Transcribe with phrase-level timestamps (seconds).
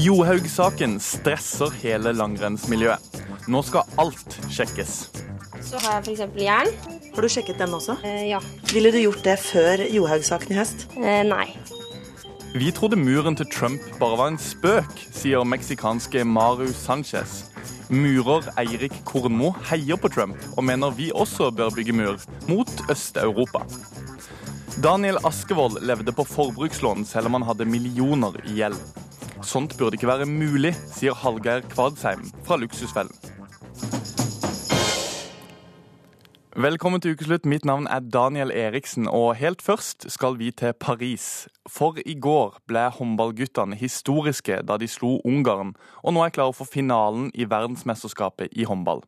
[0.00, 3.18] Johaug-saken stresser hele langrennsmiljøet.
[3.52, 4.92] Nå skal alt sjekkes.
[5.60, 6.38] Så har jeg f.eks.
[6.40, 6.70] jern.
[7.12, 7.98] Har du sjekket den også?
[8.06, 8.38] Eh, ja.
[8.70, 10.86] Ville du gjort det før Johaug-saken i høst?
[10.96, 11.50] Eh, nei.
[12.54, 17.42] Vi trodde muren til Trump bare var en spøk, sier meksikanske Maru Sanchez.
[17.92, 22.16] Murer Eirik Kornmo heier på Trump og mener vi også bør bygge mur
[22.48, 23.66] mot Øst-Europa.
[24.80, 28.80] Daniel Askevold levde på forbrukslån selv om han hadde millioner i gjeld.
[29.42, 33.14] Sånt burde ikke være mulig, sier Hallgeir Kvadsheim fra Luksusfellen.
[36.56, 37.46] Velkommen til ukeslutt.
[37.46, 41.48] Mitt navn er Daniel Eriksen, og helt først skal vi til Paris.
[41.68, 46.68] For i går ble håndballguttene historiske da de slo Ungarn, og nå er klare for
[46.68, 49.00] finalen i verdensmesterskapet i håndball.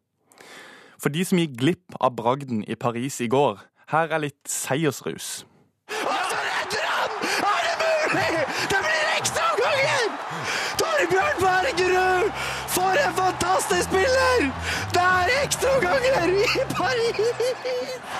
[1.02, 3.58] For de som gikk glipp av bragden i Paris i går,
[3.90, 5.42] her er litt seiersrus.
[5.90, 7.10] Og så redder han!
[7.50, 8.46] Er det mulig?!
[8.70, 10.06] Det blir ekstraomganger!
[10.78, 12.30] Torbjørn Bergerud!
[12.76, 14.38] For en fantastisk spiller!
[14.94, 17.16] Det er ekstraomganger i Paris!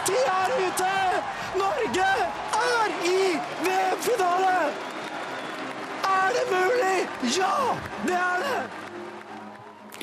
[0.07, 0.95] De er ute!
[1.63, 2.13] Norge
[2.71, 3.21] er i
[3.65, 4.59] VM-finale!
[6.05, 6.99] Er det mulig?
[7.39, 7.57] Ja,
[8.07, 8.72] det er det!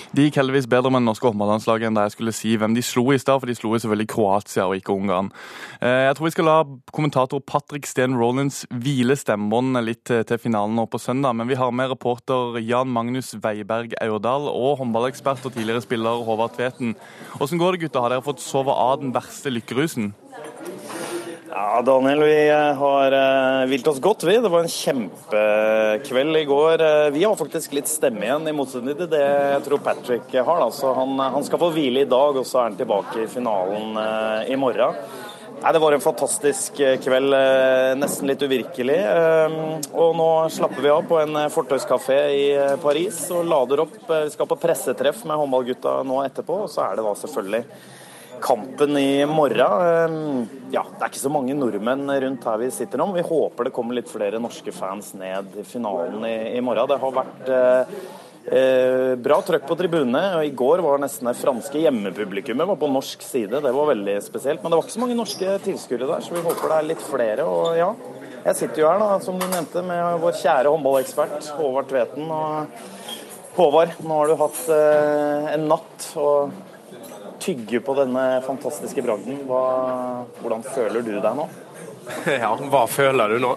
[0.09, 2.81] Det gikk heldigvis bedre med det norske håndballandslaget enn da jeg skulle si hvem de
[2.81, 5.29] slo i stad, for de slo selvfølgelig Kroatia og ikke Ungarn.
[5.77, 6.55] Eh, Jeg tror vi skal la
[6.91, 11.69] kommentator Patrick Steen Rollins hvile stemmebåndene litt til finalen nå på søndag, men vi har
[11.69, 16.95] med reporter Jan Magnus Weiberg Aurdal og håndballekspert og tidligere spiller Håvard Tveten.
[17.39, 18.01] Åssen går det, gutter?
[18.01, 20.15] Har dere fått sove av den verste lykkerusen?
[21.51, 24.35] Ja, Daniel, vi eh, har vilt hvilt oss godt, vi.
[24.37, 26.83] Det var en kjempekveld i går.
[26.85, 30.61] Eh, vi har faktisk litt stemme igjen, i motsetning til det jeg tror Patrick har.
[30.61, 30.91] Da.
[30.93, 33.97] Han, han, skal få hvile i dag, og så er han tilbake i finalen
[34.45, 34.99] i morgen.
[35.59, 37.33] Nei, Det var en fantastisk kveld,
[37.97, 38.99] nesten litt uvirkelig.
[39.89, 42.45] Og nå slapper vi av på en fortauskafé i
[42.83, 43.97] Paris og lader opp.
[44.05, 47.65] Vi skal på pressetreff med håndballgutta nå etterpå, og så er det da selvfølgelig
[48.41, 50.47] kampen i morgen.
[50.73, 53.09] Ja, det er ikke så mange nordmenn rundt her vi sitter nå.
[53.09, 56.89] men Vi håper det kommer litt flere norske fans ned i finalen i, i morgen.
[56.89, 60.23] Det har vært eh, bra trøkk på tribunene.
[60.37, 63.63] og I går var nesten det franske hjemmepublikummet var på norsk side.
[63.65, 64.63] Det var veldig spesielt.
[64.63, 67.05] Men det var ikke så mange norske tilskuere der, så vi håper det er litt
[67.05, 67.49] flere.
[67.49, 67.91] og ja,
[68.45, 72.29] Jeg sitter jo her, da, som du nevnte, med vår kjære håndballekspert Håvard Tveten.
[72.29, 72.89] og
[73.59, 76.11] Håvard, nå har du hatt eh, en natt.
[76.15, 76.68] og
[77.41, 79.43] tygge på denne fantastiske bragden.
[79.49, 79.63] Hva,
[80.41, 81.49] hvordan føler du deg nå?
[82.41, 83.55] Ja, hva føler du nå?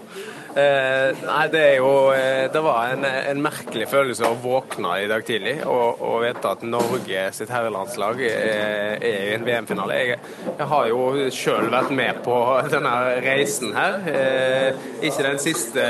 [0.52, 5.06] Eh, nei, det er jo eh, Det var en, en, merkelig følelse å våkne i
[5.08, 9.96] dag tidlig og, og vite at Norge sitt herrelandslag er, er i en VM-finale.
[9.96, 10.18] Jeg,
[10.50, 12.36] jeg, har jo sjøl vært med på
[12.68, 12.92] denne
[13.24, 13.96] reisen her.
[14.12, 15.86] Eh, ikke den siste,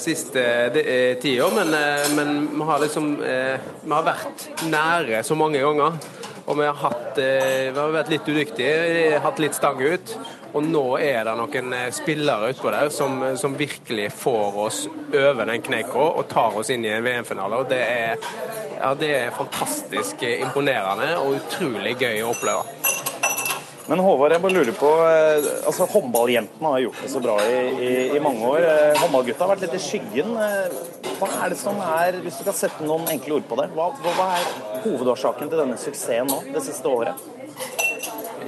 [0.00, 5.60] siste eh, tida, men, eh, men vi har liksom Vi har vært nære så mange
[5.60, 6.00] ganger.
[6.46, 10.12] Og vi har, hatt, vi har vært litt udyktige, hatt litt stang ut.
[10.56, 14.78] Og nå er det noen spillere utpå der som, som, virkelig får oss
[15.10, 17.58] over den kneika og tar oss inn i en VM-finale.
[17.60, 18.30] Og det er,
[18.78, 23.15] ja, det er fantastisk imponerende og utrolig gøy å oppleve.
[23.86, 24.88] Men Håvard, jeg bare lurer på,
[25.68, 28.66] altså Håndballjentene har gjort det så bra i, i, i mange år.
[28.98, 30.32] Håndballgutta har vært litt i skyggen.
[31.20, 33.92] Hva er det som er, hvis du kan sette noen enkle ord på det, hva,
[34.02, 34.50] hva er
[34.88, 37.35] hovedårsaken til denne suksessen nå, det siste året?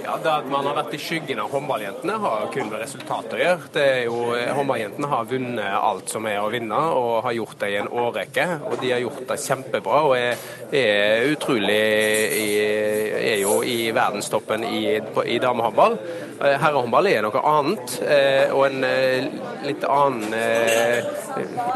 [0.09, 3.41] Ja, Det at man har vært i skyggen av håndballjentene, har kun med resultatet å
[3.43, 3.67] gjøre.
[3.75, 4.21] Det er jo,
[4.57, 8.47] Håndballjentene har vunnet alt som er å vinne, og har gjort det i en årrekke.
[8.71, 10.47] Og de har gjort det kjempebra og er,
[10.81, 15.99] er utrolig er jo i verdenstoppen i, i damehåndball.
[16.41, 17.99] Herrehåndball er noe annet,
[18.55, 18.89] og en
[19.67, 20.39] litt annen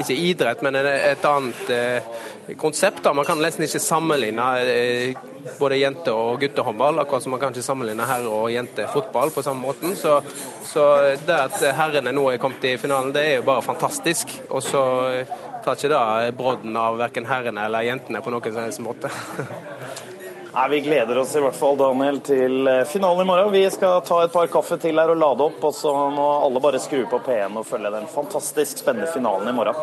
[0.01, 3.05] Ikke idrett, men et annet konsept.
[3.13, 4.49] Man kan nesten ikke sammenligne
[5.59, 9.67] både jente- og guttehåndball, akkurat som man kan ikke sammenligne herre- og jentefotball på samme
[9.67, 9.97] måten.
[9.97, 10.21] Så,
[10.65, 10.87] så,
[11.27, 14.33] det at herrene nå er kommet i finalen, det er jo bare fantastisk.
[14.51, 14.83] Og så
[15.65, 19.13] tar ikke det brodden av verken herrene eller jentene på noen som helst måte.
[20.53, 23.53] Nei, Vi gleder oss i hvert fall Daniel, til finalen i morgen.
[23.55, 26.61] Vi skal ta et par kaffe til her og lade opp, og så må alle
[26.61, 29.81] bare skru på P1 og følge den fantastisk spennende finalen i morgen.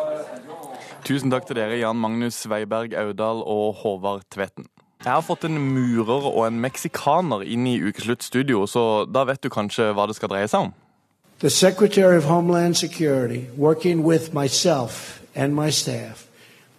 [1.02, 4.68] Tusen takk til dere, Jan Magnus Weiberg Audal og Håvard Tveten.
[5.00, 9.40] Jeg har fått en murer og en meksikaner inn i Ukeslutt studio, så da vet
[9.40, 10.74] du kanskje hva det skal dreie seg om?
[11.40, 16.26] The Secretary of Homeland Security, working with myself and my staff,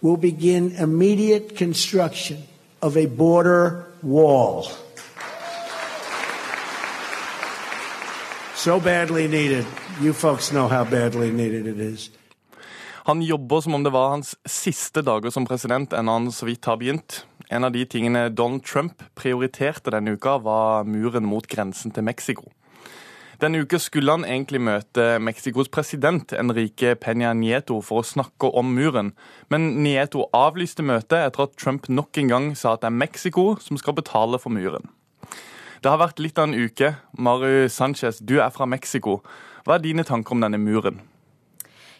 [0.02, 2.46] will begin immediate construction
[2.80, 4.70] of a border wall.
[8.54, 9.66] So badly needed.
[10.00, 12.10] You folks know how badly needed it is.
[13.04, 16.64] Han jobber som om det var hans siste dager som president, enn han så vidt
[16.70, 17.24] har begynt.
[17.52, 22.48] En av de tingene Donald Trump prioriterte denne uka, var muren mot grensen til Mexico.
[23.42, 28.70] Denne uka skulle han egentlig møte Mexicos president Enrique Peña Nieto for å snakke om
[28.72, 29.10] muren,
[29.50, 33.46] men Nieto avlyste møtet etter at Trump nok en gang sa at det er Mexico
[33.60, 34.88] som skal betale for muren.
[35.82, 36.94] Det har vært litt av en uke.
[37.18, 39.18] Maru Sanchez, du er fra Mexico.
[39.66, 41.02] Hva er dine tanker om denne muren?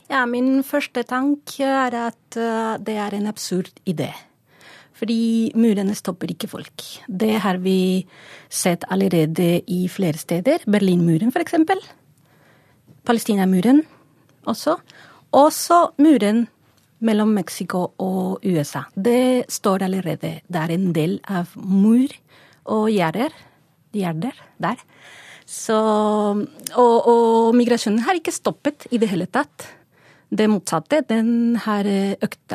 [0.08, 4.12] Ja, Min første tanke er at uh, det er en absurd idé.
[5.02, 6.84] Fordi murene stopper ikke folk.
[7.10, 8.04] Det har vi
[8.46, 10.62] sett allerede i flere steder.
[10.70, 11.56] Berlinmuren, f.eks.
[13.02, 13.82] Palestinamuren
[14.46, 14.76] også.
[15.34, 16.44] Også muren
[17.02, 18.84] mellom Mexico og USA.
[18.94, 20.36] Det står allerede.
[20.46, 22.14] Det er en del av mur
[22.70, 23.34] og gjerder
[23.92, 24.80] gjerder der.
[25.48, 29.66] Så, og, og, migrasjonen har ikke stoppet i det hele tatt.
[30.32, 31.84] Det motsatte, den har
[32.24, 32.54] økt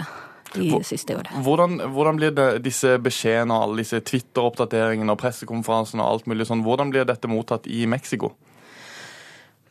[0.53, 1.43] de siste årene.
[1.45, 6.47] Hvordan, hvordan, blir det, disse beskjedene og alle disse Twitter-oppdateringene og pressekonferansene og alt mulig
[6.49, 8.33] sånn, hvordan blir dette mottatt i Mexico?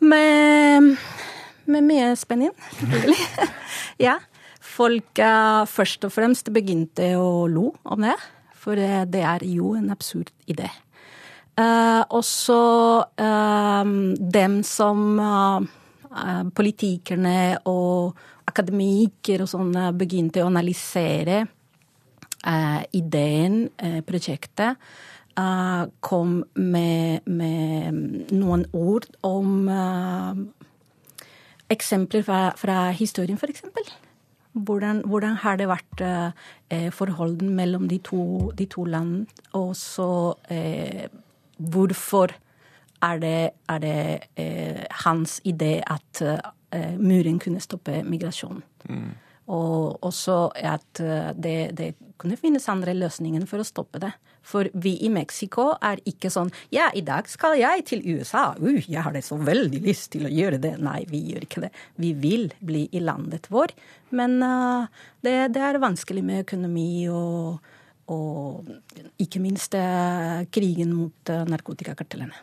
[0.05, 0.97] Med,
[1.67, 3.51] med mye spenning, selvfølgelig.
[4.09, 4.19] ja.
[4.77, 5.21] Folk
[5.73, 8.17] først og fremst begynte å lo om det,
[8.53, 10.69] for det er jo en absurd idé.
[11.57, 12.61] Uh, og så
[13.17, 13.85] uh,
[14.21, 15.65] dem som uh,
[16.57, 18.17] politikerne og
[18.47, 21.45] akademikere og sånn begynte å analysere
[22.95, 23.65] ideen,
[24.07, 24.79] prosjektet,
[26.07, 29.67] kom med, med, noen ord om
[31.73, 33.65] eksempler fra, fra historien, f.eks.
[34.57, 36.03] Hvordan, hvordan, har det vært
[36.73, 39.27] eh, forholdet mellom de to, de to land?
[39.59, 40.09] Og så
[40.49, 41.11] eh,
[41.57, 42.33] hvorfor
[43.05, 43.39] er det,
[43.69, 43.99] er det
[44.41, 48.63] eh, hans idé at eh, muren kunne stoppe migrasjon.
[48.89, 49.15] Mm.
[49.53, 54.11] Og også at eh, det, det, kunne finnes andre løsninger for å stoppe det.
[54.47, 58.55] For vi i Mexico er ikke sånn Ja, i dag skal jeg til USA.
[58.57, 60.77] Uh, jeg har det så veldig lyst til å gjøre det.
[60.83, 61.73] Nei, vi gjør ikke det.
[62.01, 63.75] Vi vil bli i landet vår.
[64.17, 64.87] Men uh,
[65.21, 67.73] det, det, er vanskelig med økonomi og
[68.07, 68.69] og
[69.19, 72.37] ikke minst uh, krigen mot narkotikakartellene.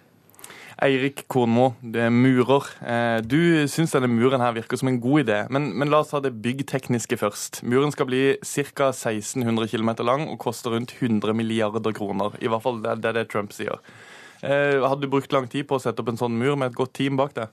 [0.81, 2.69] Eirik Kornmo, det er murer.
[2.81, 6.13] Eh, du syns denne muren her virker som en god idé, men, men la oss
[6.13, 7.61] ta det byggtekniske først.
[7.67, 8.89] Muren skal bli ca.
[8.89, 12.33] 1600 km lang og koster rundt 100 milliarder kroner.
[12.41, 13.83] I hvert fall det er det Trump sier.
[14.43, 16.97] Hadde du brukt lang tid på å sette opp en sånn mur med et godt
[16.97, 17.47] team bak det?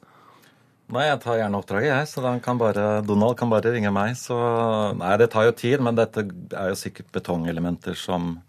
[0.91, 2.07] Nei, jeg tar gjerne oppdraget, jeg.
[2.11, 4.17] Så kan bare, Donald kan bare ringe meg.
[4.19, 4.35] Så
[4.99, 8.41] Nei, det tar jo tid, men dette er jo sikkert betongelementer som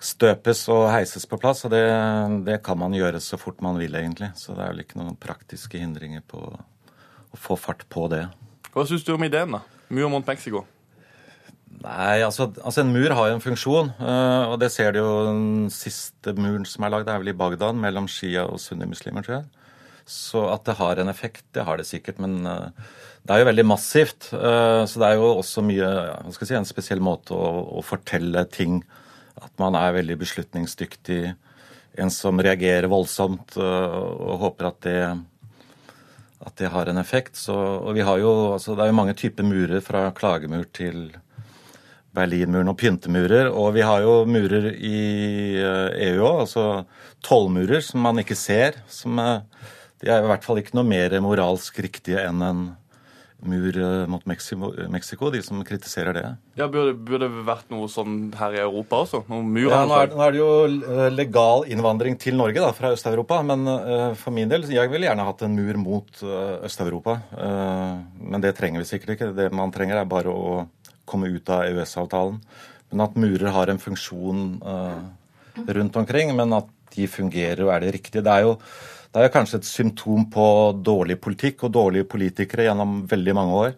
[0.00, 1.64] støpes og heises på plass.
[1.68, 1.84] Og det,
[2.46, 4.32] det kan man gjøre så fort man vil, egentlig.
[4.40, 8.26] Så det er vel ikke noen praktiske hindringer på å få fart på det.
[8.74, 9.64] Hva syns du om ideen, da?
[9.90, 10.64] Mur mot Mexico?
[11.80, 15.44] Nei, altså, altså, En mur har jo en funksjon, og det ser du jo den
[15.72, 19.70] siste muren som er lagd, er vel i Bagdad, mellom shia og sunnimuslimer, tror jeg.
[20.10, 22.18] Så at det har en effekt, det har det sikkert.
[22.22, 22.70] Men uh,
[23.22, 24.32] det er jo veldig massivt.
[24.34, 27.50] Uh, så det er jo også mye hva skal jeg si, en spesiell måte å,
[27.78, 28.80] å, fortelle ting
[29.38, 31.22] At man er veldig beslutningsdyktig.
[32.00, 33.98] En som reagerer voldsomt uh,
[34.30, 35.00] og håper at det,
[36.46, 37.36] at det har en effekt.
[37.38, 41.10] Så, og vi har jo, altså, det er jo mange typer murer, fra klagemur til
[42.16, 43.50] Berlinmuren og pyntemurer.
[43.52, 44.98] Og vi har jo murer i
[46.10, 46.66] EU òg, altså
[47.26, 48.82] tollmurer som man ikke ser.
[48.88, 49.20] som
[50.00, 52.62] de er i hvert fall ikke noe mer moralsk riktige enn en
[53.42, 56.24] mur eh, mot Mexico, de som kritiserer det.
[56.58, 59.22] Ja, Burde, det vært noe sånn her i Europa også?
[59.30, 59.68] Noen mur?
[59.70, 63.40] Ja, nå er, nå er, det jo eh, legal innvandring til Norge da, fra Øst-Europa.
[63.46, 67.16] Men uh, for min del, jeg ville gjerne hatt en mur mot uh, Øst-Europa.
[67.32, 69.32] Uh, men det trenger vi sikkert ikke.
[69.36, 70.66] Det man trenger, er bare å
[71.08, 72.38] komme ut av EØS-avtalen.
[72.90, 74.44] Men at murer har en funksjon
[75.76, 78.22] rundt omkring, men at de fungerer og er det riktige.
[78.26, 78.56] Det er jo
[79.10, 80.46] det er kanskje et symptom på
[80.86, 83.72] dårlig politikk og dårlige politikere gjennom veldig mange år.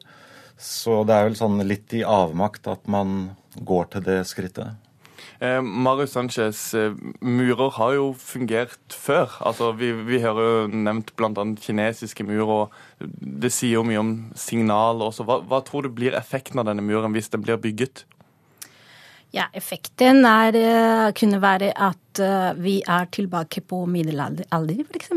[0.61, 4.77] Så det er vel sånn litt i avmakt at man går til det skrittet.
[5.43, 9.33] Eh, Marius Sanchez, eh, murer har jo fungert før.
[9.41, 11.47] Altså, vi, vi hører jo nevnt bl.a.
[11.59, 12.53] kinesiske murer.
[12.53, 13.09] og
[13.43, 15.27] Det sier jo mye om signaler også.
[15.27, 18.05] Hva, hva tror du blir effekten av denne muren hvis den blir bygget?
[19.33, 24.45] Ja, Effekten er, eh, kunne være at eh, vi er tilbake på middelalder,
[24.85, 25.15] f.eks.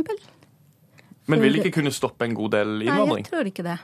[1.27, 3.25] Men vil ikke kunne stoppe en god del innvandring?
[3.25, 3.75] Nei, jeg tror ikke det.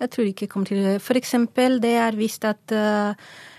[0.00, 0.94] Jeg tror ikke kommer til det.
[1.04, 3.12] For eksempel, det er vist at uh,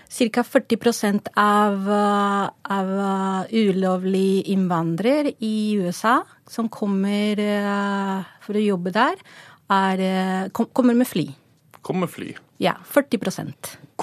[0.08, 0.44] ca.
[0.46, 2.48] 40% av, uh,
[2.78, 6.18] av uh, ulovlig innvandrere i USA
[6.50, 9.22] som kommer uh, for å jobbe der,
[9.68, 11.28] er, kom, kommer med fly.
[11.82, 12.32] kommer med fly.
[12.58, 13.18] Ja, 40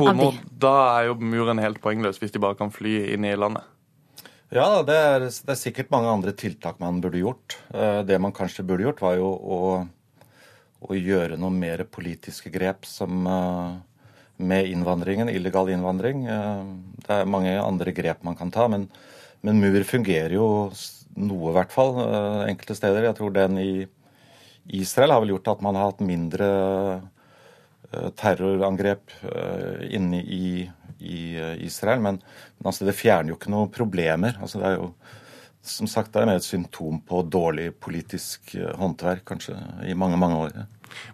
[0.08, 0.40] av de.
[0.64, 3.64] da er jo muren helt poengløs hvis de bare kan fly inn i landet.
[4.54, 7.58] Ja, det er, det er sikkert mange andre tiltak man burde gjort.
[7.74, 9.60] Eh, Det man kanskje burde gjort, var jo å,
[10.86, 13.74] å gjøre noen mer politiske grep som eh,
[14.38, 16.24] med innvandringen, illegal innvandring.
[16.30, 16.64] Eh,
[17.04, 18.88] Det er mange andre grep man kan ta, men,
[19.44, 20.48] men mur fungerer jo
[21.16, 21.96] noe, i hvert fall,
[22.48, 23.10] enkelte steder.
[23.10, 23.70] Jeg tror den i
[24.76, 26.48] Israel har vel gjort at man har hatt mindre
[28.20, 30.48] terrorangrep eh, inne i,
[31.00, 32.02] i eh, Israel.
[32.04, 32.22] Men,
[32.58, 34.40] men altså, det fjerner jo ikke noen problemer.
[34.42, 34.92] Altså, det er jo
[35.66, 39.58] som sagt det er mer et symptom på dårlig politisk eh, håndverk kanskje
[39.90, 40.58] i mange, mange år.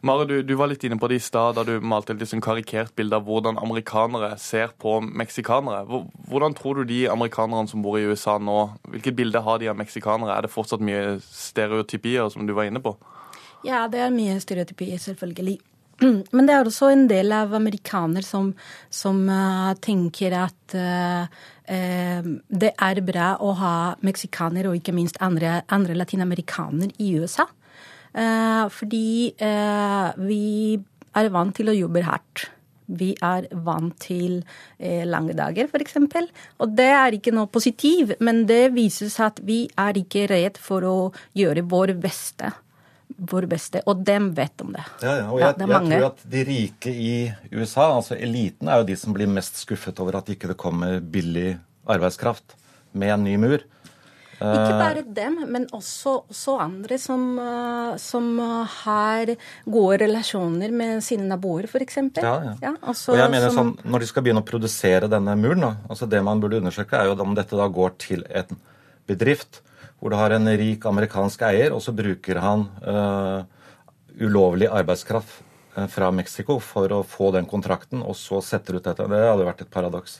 [0.05, 2.43] Mare, du, du var litt inne på det i stad da du malte et sånn
[2.43, 6.01] karikert bilde av hvordan amerikanere ser på meksikanere.
[6.29, 8.59] Hvordan tror du de amerikanerne som bor i USA nå,
[8.91, 10.35] hvilket bilde har de av meksikanere?
[10.35, 12.97] Er det fortsatt mye stereotypier, som du var inne på?
[13.65, 15.59] Ja, det er mye stereotypier, selvfølgelig.
[16.35, 18.51] Men det er også en del av amerikanere som,
[18.93, 21.25] som uh, tenker at uh,
[21.69, 27.47] uh, det er bra å ha meksikanere og ikke minst andre, andre latinamerikanere i USA.
[28.11, 29.07] Fordi
[29.39, 30.47] vi
[31.15, 32.41] er vant til å jobbe hardt.
[32.91, 34.41] Vi er vant til
[35.07, 35.95] lange dager, f.eks.
[36.59, 40.59] Og det er ikke noe positivt, men det viser seg at vi er ikke redd
[40.59, 40.97] for å
[41.39, 42.51] gjøre vår beste.
[43.17, 44.83] Vår beste, og dem vet om det.
[45.01, 48.15] Ja, ja, og Ja, jeg, det er jeg tror at de rike i USA, altså
[48.19, 52.55] eliten, er jo de som blir mest skuffet over at ikke det kommer billig arbeidskraft
[52.93, 53.63] med en ny mur.
[54.41, 59.29] Ikke bare dem, men også, også andre som, eh, som eh, har
[59.69, 61.99] gode relasjoner med sine naboer, f.eks.
[62.17, 62.71] Ja, ja.
[62.81, 65.75] også og jeg mener som- sånn, Når de skal begynne å produsere denne muren, da,
[65.87, 68.57] altså det man burde undersøke, er jo om dette da går til en
[69.05, 69.61] bedrift
[70.01, 73.45] hvor du har en rik amerikansk eier, og så bruker han uh,
[74.17, 75.43] ulovlig arbeidskraft
[75.77, 79.05] øh, fra Mexico for å få den kontrakten, og så setter ut dette.
[79.05, 80.17] Det hadde vært et paradoks.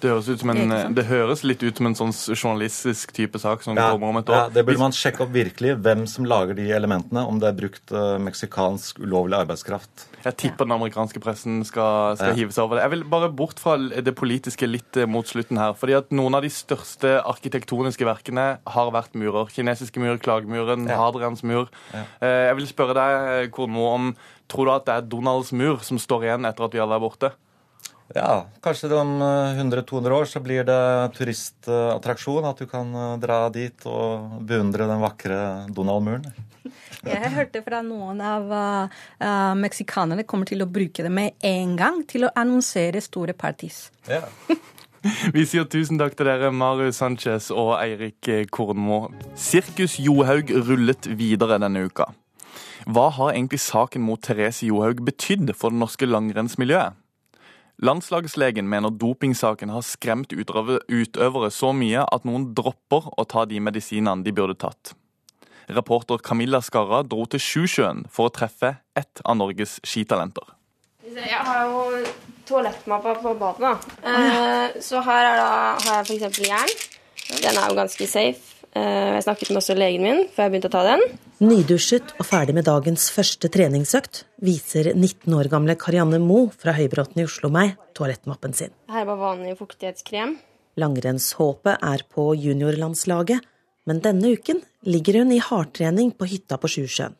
[0.00, 3.62] Det høres, ut som en, det høres litt ut som en sånn journalistisk type sak
[3.66, 4.34] som Ja, kommer om et år.
[4.34, 7.26] ja, det burde man sjekke opp virkelig, hvem som lager de elementene.
[7.28, 10.06] Om det er brukt uh, meksikansk ulovlig arbeidskraft.
[10.24, 12.38] Jeg tipper den amerikanske pressen skal, skal Ja.
[12.38, 12.84] hive seg over det.
[12.86, 15.72] Jeg vil bare bort fra det politiske litt eh, mot slutten her.
[15.74, 19.48] fordi at Noen av de største arkitektoniske verkene har vært murer.
[19.52, 20.96] Kinesiske mur, Klagemuren, Ja.
[21.00, 21.68] Hadrians mur.
[21.92, 22.04] Ja.
[22.20, 24.16] Jeg vil spørre deg, Kornmo, om
[24.48, 27.00] tror du at det er Donalds mur som står igjen etter at vi alle er
[27.00, 27.32] borte?
[28.14, 32.48] Ja, kanskje om øh, 100-200 år så blir det turistattraksjon.
[32.48, 35.38] At du kan øh, dra dit og beundre den vakre
[35.70, 36.26] Donald-muren.
[37.06, 42.02] Jeg hørte fra noen av uh, meksikanerne kommer til å bruke det med en gang
[42.04, 43.86] til å annonsere store parties.
[44.10, 44.26] Ja.
[45.34, 49.06] Vi sier tusen takk til dere, Marius Sanchez og Eirik Kornmo.
[49.32, 52.10] Sirkus Johaug rullet videre denne uka.
[52.84, 57.00] Hva har egentlig saken mot Therese Johaug betydd for det norske langrennsmiljøet?
[57.80, 64.20] Landslagslegen mener dopingsaken har skremt utøvere, så mye at noen dropper å ta de medisinene
[64.26, 64.92] de burde tatt.
[65.70, 70.52] Reporter Camilla Skarra dro til Sjusjøen for å treffe ett av Norges skitalenter.
[71.08, 72.04] Jeg har jo
[72.50, 73.72] toalettmappa på badet, da.
[74.04, 75.50] Eh, så her er da,
[75.86, 76.40] har jeg f.eks.
[76.44, 76.76] jern.
[77.40, 78.59] Den er jo ganske safe.
[78.76, 81.02] Eh, jeg snakket med også legen min før jeg begynte å ta den.
[81.42, 87.22] Nydusjet og ferdig med dagens første treningsøkt viser 19 år gamle Karianne Moe fra Høybråten
[87.22, 88.74] i Oslo meg toalettmappen sin.
[88.92, 90.36] Her er bare vanlig fuktighetskrem.
[90.78, 93.42] Langrennshåpet er på juniorlandslaget,
[93.90, 97.16] men denne uken ligger hun i hardtrening på hytta på Sjusjøen.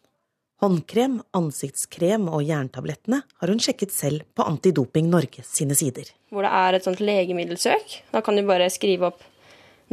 [0.61, 6.11] Håndkrem, ansiktskrem og jerntablettene har hun sjekket selv på Antidoping Norge sine sider.
[6.29, 7.95] Hvor det er et sånt legemiddelsøk.
[8.13, 9.25] Da kan du bare skrive opp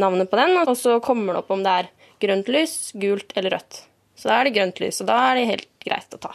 [0.02, 1.90] navnet på den, og så kommer det opp om det er
[2.24, 3.82] grønt lys, gult eller rødt.
[4.18, 6.34] Så da er det grønt lys, og da er det helt greit å ta.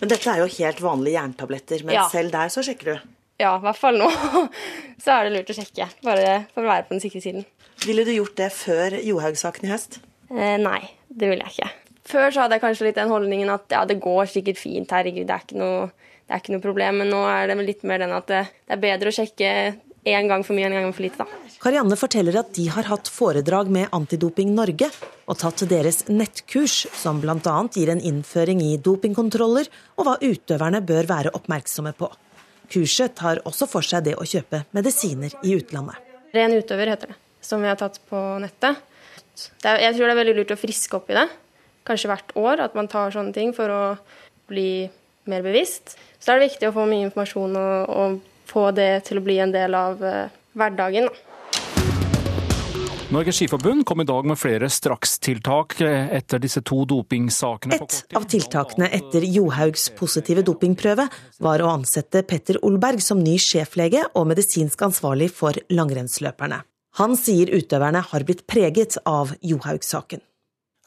[0.00, 2.08] Men dette er jo helt vanlige jerntabletter, men Ja.
[2.10, 3.00] selv der så sjekker du.
[3.38, 4.08] Ja, i hvert fall nå.
[5.02, 7.46] Så er det lurt å sjekke, bare for å være på den sikre siden.
[7.86, 9.96] Ville du gjort det før Johaug-saken i høst?
[10.30, 11.70] Eh, nei, det ville jeg ikke.
[12.12, 15.26] Før så hadde jeg kanskje litt den holdningen at ja, det går sikkert fint, herregud,
[15.26, 15.88] det er ikke noe,
[16.26, 17.00] det er ikke noe problem.
[17.02, 19.50] Men nå er det litt mer den at det, det er bedre å sjekke
[20.04, 21.42] én gang for mye en gang for lite, da.
[21.62, 24.88] Karianne forteller at de har hatt foredrag med Antidoping Norge
[25.30, 27.36] og tatt deres nettkurs, som bl.a.
[27.70, 32.10] gir en innføring i dopingkontroller og hva utøverne bør være oppmerksomme på.
[32.72, 36.00] Kurset tar også for seg det å kjøpe medisiner i utlandet.
[36.32, 38.80] Ren utøver heter det, som vi har tatt på nettet.
[39.62, 41.28] Jeg tror det er veldig lurt å friske opp i det.
[41.86, 43.82] Kanskje hvert år at man tar sånne ting for å
[44.50, 44.88] bli
[45.30, 45.94] mer bevisst.
[46.18, 48.20] Så er det viktig å få mye informasjon og, og
[48.52, 51.08] få det til å bli en del av eh, hverdagen.
[51.08, 51.32] Da.
[53.12, 57.76] Norges Skiforbund kom i dag med flere strakstiltak etter disse to dopingsakene.
[57.76, 61.04] Et av tiltakene etter Johaugs positive dopingprøve
[61.44, 66.62] var å ansette Petter Olberg som ny sjeflege og medisinsk ansvarlig for langrennsløperne.
[67.02, 70.24] Han sier utøverne har blitt preget av Johaug-saken.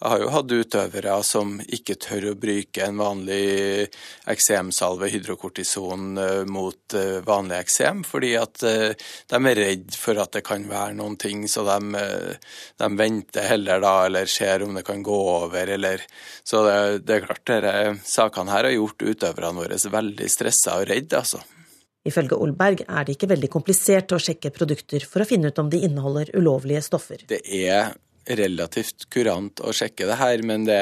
[0.06, 3.88] Jeg har jo hatt utøvere som ikke tør å bruke en vanlig
[4.30, 8.94] eksemsalve, hydrokortison, eh, mot eh, vanlig eksem, fordi at eh,
[9.34, 12.04] de er redd for at det kan være noen ting, så de,
[12.78, 16.06] de venter heller da, eller ser om det kan gå over, eller
[16.46, 16.78] Så det,
[17.10, 21.42] det er klart, disse sakene her har gjort utøverne våre veldig stressa og redde, altså.
[22.06, 25.72] Ifølge Olberg er det ikke veldig komplisert å sjekke produkter for å finne ut om
[25.74, 27.26] de inneholder ulovlige stoffer.
[27.26, 27.96] Det er
[28.26, 30.80] relativt kurant å sjekke det her, men det,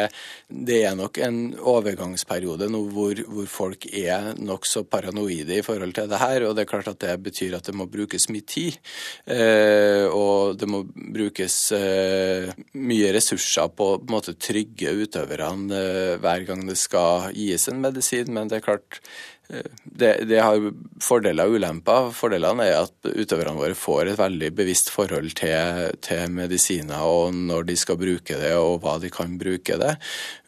[0.48, 6.10] det er nok en overgangsperiode nå hvor, hvor folk er nokså paranoide i forhold til
[6.12, 6.48] det her.
[6.48, 8.80] Og det er klart at det betyr at det må brukes mye tid.
[9.26, 16.66] Eh, og det må brukes eh, mye ressurser på å trygge utøverne eh, hver gang
[16.70, 18.32] det skal gis en medisin.
[18.34, 19.02] Men det er klart
[19.84, 20.60] det, det, har
[21.04, 22.10] fordeler og ulemper.
[22.16, 27.68] Fordelene er at utøverne våre får et veldig bevisst forhold til, til, medisiner og når
[27.70, 29.94] de skal bruke det og hva de kan bruke det.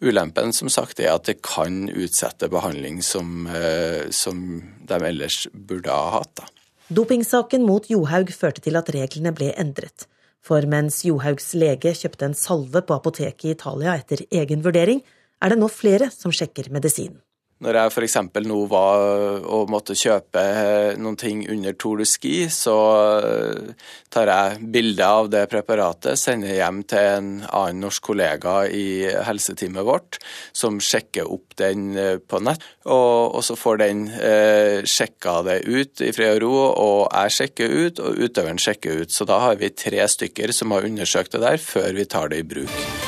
[0.06, 4.42] Ulempen som sagt er at det kan utsette behandling som, eh, som
[4.86, 6.34] de ellers burde ha hatt.
[6.42, 6.50] Da.
[6.94, 10.06] Dopingsaken mot Johaug førte til at reglene ble endret.
[10.46, 15.02] For mens Johaugs lege kjøpte en salve på apoteket i Italia etter egen vurdering,
[15.42, 17.18] er det nå flere som sjekker medisinen.
[17.64, 18.18] Når jeg f.eks.
[18.44, 19.02] nå var
[19.48, 22.76] og måtte kjøpe eh, noen ting under Tour de Ski, så
[23.24, 29.08] eh, tar jeg bilde av det preparatet, sender hjem til en annen norsk kollega i
[29.24, 30.20] helseteamet vårt,
[30.52, 32.68] som sjekker opp den eh, på nett.
[32.84, 37.38] Og, og så får den eh, sjekka det ut i fred og ro, og jeg
[37.39, 39.15] sjekker ut, og utøveren sjekker ut.
[39.15, 42.44] Så da har vi tre stykker som har undersøkt det der, før vi tar det
[42.44, 43.05] i bruk.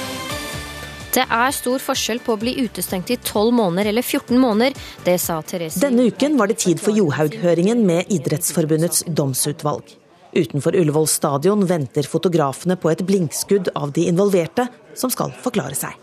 [1.17, 4.75] Det er stor forskjell på å bli utestengt i 12 måneder eller 14 måneder.
[5.01, 9.95] Det sa Therese Denne uken var det tid for Johaug-høringen med Idrettsforbundets domsutvalg.
[10.37, 15.97] Utenfor Ullevål stadion venter fotografene på et blinkskudd av de involverte, som skal forklare seg.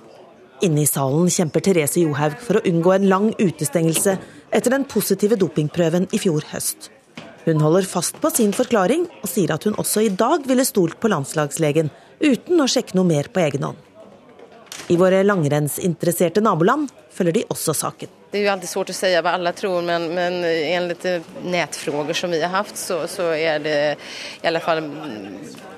[0.66, 4.16] Inne i salen kjemper Therese Johaug for å unngå en lang utestengelse
[4.50, 6.90] etter den positive dopingprøven i fjor høst.
[7.46, 10.98] Hun holder fast på sin forklaring, og sier at hun også i dag ville stolt
[10.98, 11.92] på landslagslegen,
[12.24, 13.90] uten å sjekke noe mer på egen hånd.
[14.88, 18.10] I våre langrennsinteresserte naboland følger de også saken.
[18.30, 21.06] Det er jo alltid svårt å si hva alle tror, men, men enligt
[21.44, 23.78] nettspørsmål som vi har hatt, så, så er det
[24.42, 24.82] i alle fall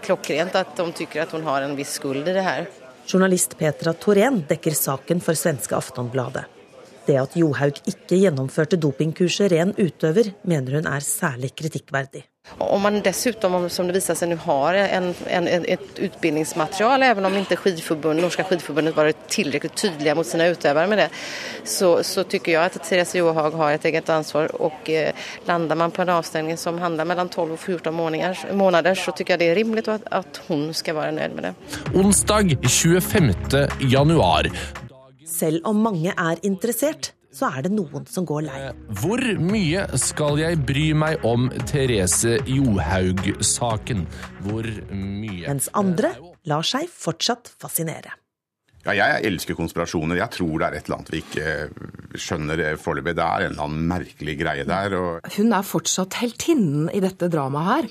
[0.06, 2.66] klokkrent at de syns at hun har en viss skuld i det her.
[3.06, 6.46] Journalist Petra Torén dekker saken for svenske Aftonbladet.
[7.06, 12.24] Det at Johaug ikke gjennomførte dopingkurset ren utøver, mener hun er særlig kritikkverdig.
[12.58, 17.34] Om man dessutom, som det viser seg nu, har en, en, et utbildningsmaterial, även om
[17.36, 21.08] ikke Norske norska skidforbundet varit tillräckligt tydliga mot sine utøvere med det,
[21.64, 24.48] så, så tycker jeg at Therese Johaug har et eget ansvar.
[24.60, 25.12] Og eh,
[25.46, 29.34] lander man på en avstängning som handler mellom 12 og 14 måneder, måneder så tycker
[29.34, 31.54] jeg det er rimelig at, at hun skal være nøyd med det.
[31.94, 33.34] Onsdag 25.
[33.90, 34.48] januar.
[35.26, 38.60] Selv om mange er interessert, så er det noen som går lei.
[39.02, 44.06] Hvor mye skal jeg bry meg om Therese Johaug-saken?
[44.46, 46.14] Hvor mye Mens andre
[46.48, 48.16] lar seg fortsatt fascinere.
[48.86, 50.20] Ja, jeg elsker konspirasjoner.
[50.20, 53.16] Jeg tror det er et eller annet vi ikke skjønner foreløpig.
[53.18, 54.94] Det er en eller annen merkelig greie der.
[54.94, 55.26] Og...
[55.36, 57.90] Hun er fortsatt heltinnen i dette dramaet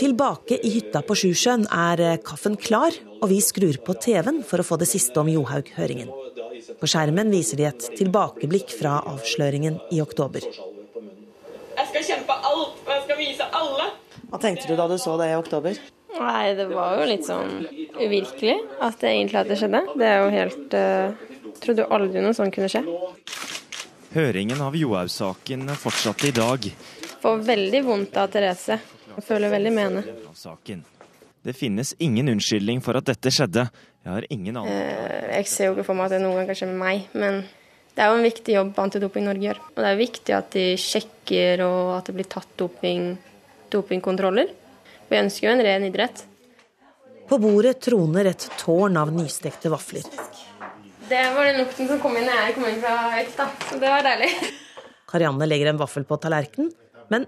[0.00, 4.66] Tilbake i hytta på Sjusjøen er kaffen klar, og vi skrur på TV-en for å
[4.66, 6.10] få det siste om Johaug-høringen.
[6.80, 10.46] På skjermen viser de et tilbakeblikk fra avsløringen i oktober.
[11.72, 13.88] Jeg skal kjempe alt, og jeg skal vise alle.
[14.30, 15.78] Hva tenkte du da du så det i oktober?
[16.12, 17.62] Nei, det var jo litt sånn
[17.98, 19.82] uvirkelig at det egentlig at det skjedde.
[19.98, 21.28] Det er jo helt uh,
[21.62, 22.80] Trodde jo aldri noe sånt kunne skje.
[24.12, 26.66] Høringen av Johaug-saken fortsatte i dag.
[27.22, 28.80] Får veldig vondt av Therese.
[29.12, 30.82] Jeg føler veldig med henne.
[31.42, 33.66] Det finnes ingen unnskyldning for at dette skjedde.
[34.02, 36.48] Jeg har ingen annen eh, Jeg ser jo ikke for meg at det noen gang
[36.50, 37.40] kan skje med meg, men
[37.92, 39.62] det er jo en viktig jobb Antidoping Norge gjør.
[39.72, 43.10] Og det er viktig at de sjekker og at det blir tatt doping,
[43.74, 44.54] dopingkontroller.
[45.10, 46.22] Vi ønsker jo en ren idrett.
[47.28, 50.06] På bordet troner et tårn av nystekte vafler.
[51.10, 53.90] Det var den lukten som kom inn når jeg kom inn fra økta, så det
[53.90, 54.30] var deilig.
[55.10, 56.70] Karianne legger en vaffel på tallerkenen,
[57.12, 57.26] men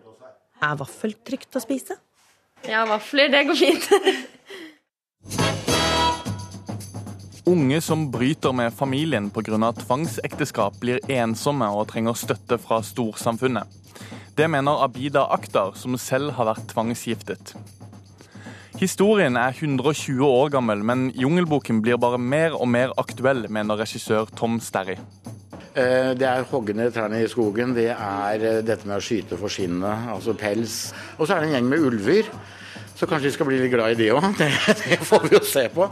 [0.64, 1.98] er vaffel trygt å spise?
[2.68, 3.90] Ja, vafler, det går fint.
[7.46, 9.72] Unge som bryter med familien pga.
[9.72, 13.68] tvangsekteskap, blir ensomme og trenger støtte fra storsamfunnet.
[14.36, 17.54] Det mener Abida Akhtar, som selv har vært tvangsgiftet.
[18.80, 24.26] Historien er 120 år gammel, men Jungelboken blir bare mer og mer aktuell, mener regissør
[24.34, 24.96] Tom Sterry.
[25.74, 29.50] Eh, det er hoggende trærne i skogen, det er eh, dette med å skyte for
[29.50, 30.92] skinnet, altså pels.
[31.18, 32.28] Og så er det en gjeng med ulver,
[32.94, 34.28] så kanskje vi skal bli litt glad i de òg.
[34.38, 34.52] Det,
[34.84, 35.88] det får vi jo se på.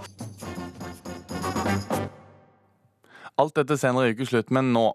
[3.42, 4.86] Alt dette senere i ukeslutt, men nå.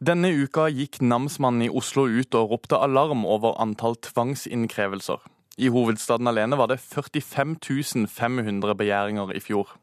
[0.00, 5.20] Denne uka gikk namsmannen i Oslo ut og ropte alarm over antall tvangsinnkrevelser.
[5.60, 9.76] I hovedstaden alene var det 45 500 begjæringer i fjor.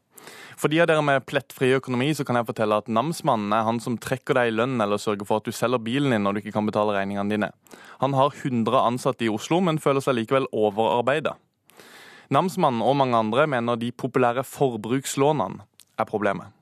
[0.59, 3.81] For de av dere med plettfri økonomi så kan jeg fortelle at namsmannen er han
[3.83, 6.43] som trekker deg i lønn eller sørger for at du selger bilen din når du
[6.43, 7.49] ikke kan betale regningene dine.
[8.03, 11.35] Han har 100 ansatte i Oslo, men føler seg likevel overarbeida.
[12.33, 15.65] Namsmannen og mange andre mener de populære forbrukslånene
[15.99, 16.53] er problemet.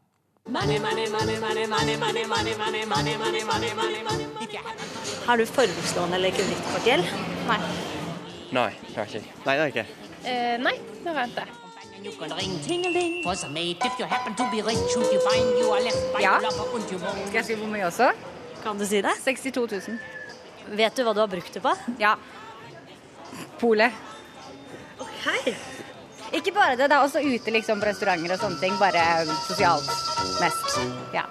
[5.28, 7.16] Har du forbrukslån eller kredittkortgjeld?
[7.48, 7.62] Nei.
[8.52, 9.26] Nei, det har ikke.
[9.46, 9.88] Nei, det har jeg ikke.
[10.26, 11.61] Eh, nei, det har jeg ikke.
[16.24, 16.38] Ja.
[17.28, 18.08] Skal jeg si hvor mye også?
[18.64, 19.14] Kan du si det?
[19.24, 20.00] 62 000.
[20.78, 21.74] Vet du hva du har brukt det på?
[22.02, 22.16] Ja.
[23.62, 23.94] Polet.
[25.02, 25.54] Ok.
[26.34, 28.74] Ikke bare det, det er også ute liksom, på restauranter og sånne ting.
[28.82, 29.06] Bare
[29.46, 29.90] sosialt
[30.42, 30.80] mest.
[31.14, 31.26] Ja.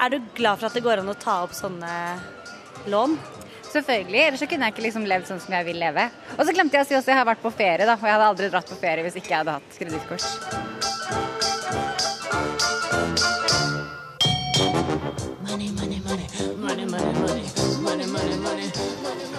[0.00, 1.92] Er du glad for at det går an å ta opp sånne
[2.88, 3.18] lån?
[3.70, 6.08] Selvfølgelig, ellers så kunne jeg ikke liksom levd sånn som jeg vil leve.
[6.34, 7.94] Og så glemte jeg å si også jeg har vært på ferie, da.
[7.94, 10.26] Og jeg hadde aldri dratt på ferie hvis ikke jeg hadde hatt kredittkort.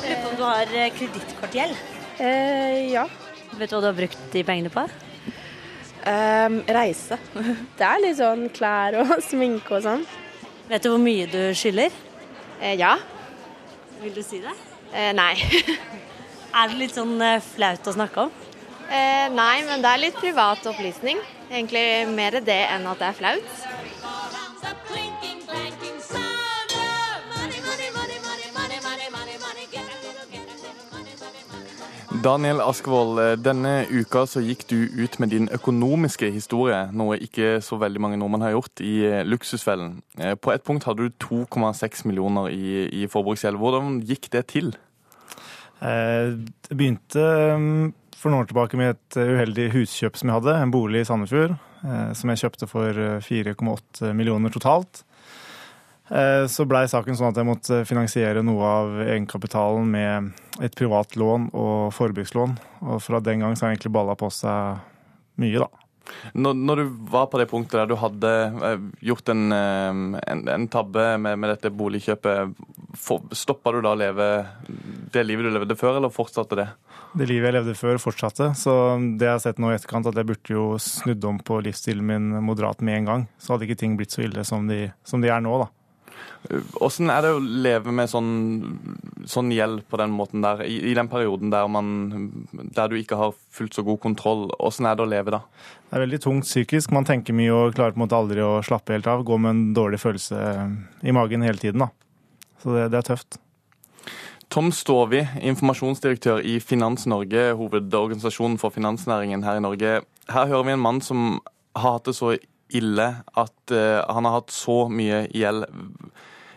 [0.01, 1.75] Lurer på om du har eh, kredittkortgjeld?
[2.23, 3.05] Eh, ja.
[3.59, 4.87] Vet du hva du har brukt de pengene på?
[6.07, 7.19] Eh, reise.
[7.77, 10.07] Det er litt sånn klær og sminke og sånn.
[10.71, 11.91] Vet du hvor mye du skylder?
[12.61, 12.95] Eh, ja.
[14.01, 14.53] Vil du si det?
[14.93, 15.35] Eh, nei.
[16.57, 18.31] Er det litt sånn eh, flaut å snakke om?
[18.89, 21.21] Eh, nei, men det er litt privat opplysning.
[21.51, 23.61] Egentlig mer det enn at det er flaut.
[32.21, 37.55] Daniel Askvold, eh, denne uka så gikk du ut med din økonomiske historie, noe ikke
[37.65, 39.95] så veldig mange nordmenn har gjort, i eh, Luksusfellen.
[40.19, 43.57] Eh, På et punkt hadde du 2,6 millioner i, i forbruksgjeld.
[43.57, 44.73] Hvordan gikk det til?
[45.81, 47.23] Det begynte
[47.57, 51.07] mm, for noen år tilbake med et uheldig huskjøp som jeg hadde, en bolig i
[51.09, 51.55] Sandefjord,
[52.13, 55.01] som jeg kjøpte for eh, 4,8 millioner totalt.
[56.11, 61.15] Eh, Så blei saken sånn at jeg måtte finansiere noe av egenkapitalen med et privat
[61.15, 62.57] lån og forbrukslån.
[62.83, 64.81] Og fra den gang så har jeg egentlig balla på seg
[65.41, 65.69] mye, da.
[66.35, 68.29] Når, når du var på det punktet der du hadde
[68.67, 70.01] eh, gjort en, eh,
[70.33, 72.57] en, en tabbe med, med dette boligkjøpet,
[73.37, 74.27] stoppa du da å leve
[75.13, 76.67] det livet du levde før, eller fortsatte det?
[77.15, 78.49] Det livet jeg levde før, fortsatte.
[78.59, 78.73] Så
[79.19, 82.03] det jeg har sett nå i etterkant, at jeg burde jo snudd om på livsstilen
[82.07, 83.25] min moderat med en gang.
[83.39, 85.69] Så hadde ikke ting blitt så ille som de, som de er nå, da.
[86.81, 88.31] Åssen er det å leve med sånn,
[89.29, 91.91] sånn gjeld på den måten der, i, i den perioden der, man,
[92.51, 94.47] der du ikke har fullt så god kontroll?
[94.57, 95.43] Åssen er det å leve da?
[95.91, 96.91] Det er veldig tungt psykisk.
[96.95, 99.23] Man tenker mye og klarer på en måte aldri å slappe helt av.
[99.27, 100.41] Gå med en dårlig følelse
[101.05, 101.91] i magen hele tiden, da.
[102.63, 103.39] Så det, det er tøft.
[104.51, 109.93] Tom Stovi, informasjonsdirektør i Finans Norge, hovedorganisasjonen for finansnæringen her i Norge.
[110.27, 111.37] Her hører vi en mann som
[111.77, 112.33] har hatt det så
[112.77, 113.07] ille
[113.37, 115.67] at eh, han har hatt så mye gjeld.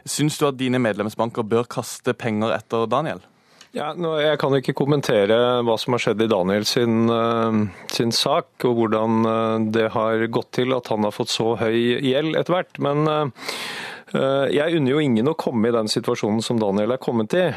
[0.05, 3.23] Syns du at dine medlemsbanker bør kaste penger etter Daniel?
[3.75, 7.59] Ja, nå, jeg kan ikke kommentere hva som har skjedd i Daniel sin, eh,
[7.91, 11.99] sin sak, og hvordan eh, det har gått til at han har fått så høy
[12.05, 12.81] gjeld etter hvert.
[12.85, 13.09] Men
[14.15, 17.49] jeg unner jo ingen å komme i den situasjonen som Daniel er kommet i.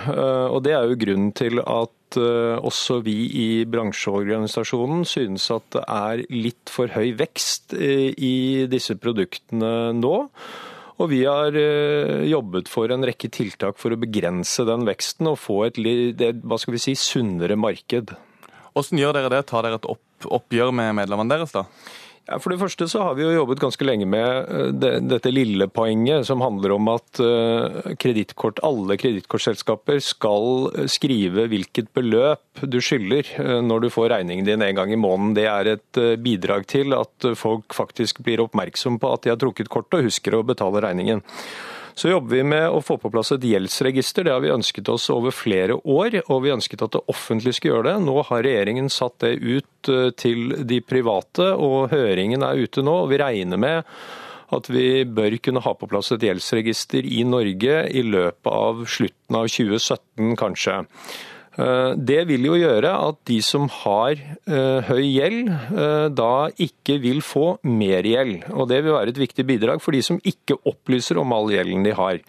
[0.49, 5.83] Og det er jo grunnen til at eh, også vi i bransjeorganisasjonen synes at det
[5.83, 10.15] er litt for høy vekst eh, i disse produktene nå.
[10.97, 15.41] Og vi har eh, jobbet for en rekke tiltak for å begrense den veksten og
[15.43, 18.15] få et hva skal vi si, sunnere marked.
[18.71, 19.45] Hvordan gjør dere det?
[19.49, 20.03] Tar dere et opp,
[20.39, 21.67] oppgjør med medlemmene deres, da?
[22.27, 25.31] Ja, For det første så har vi jo jobbet ganske lenge med eh, det, dette
[25.33, 27.21] lille poenget som handler om at
[28.01, 34.45] kreditkort, alle kredittkortselskaper skal eh, skrive hvilket beløp du skylder eh, når du får regningen
[34.47, 35.35] din en gang i måneden.
[35.37, 39.33] Det er et eh, bidrag til at eh, folk faktisk blir oppmerksom på at de
[39.33, 41.23] har trukket kortet og husker å betale regningen.
[41.97, 44.27] Så jobber vi med å få på plass et gjeldsregister.
[44.27, 47.73] Det har vi ønsket oss over flere år, og vi ønsket at det offentlige skulle
[47.73, 47.95] gjøre det.
[48.05, 52.93] Nå har regjeringen satt det ut eh, til de private, og høringen er ute nå.
[53.01, 53.97] og Vi regner med
[54.53, 59.39] at vi bør kunne ha på plass et gjeldsregister i Norge i løpet av slutten
[59.41, 60.77] av 2017, kanskje.
[61.57, 66.99] Eh, Det vil jo gjøre at de som har eh, høy gjeld, eh, da ikke
[67.01, 68.45] vil få mer gjeld.
[68.53, 71.85] Og det vil være et viktig bidrag for de som ikke opplyser om all gjelden
[71.87, 72.21] de har.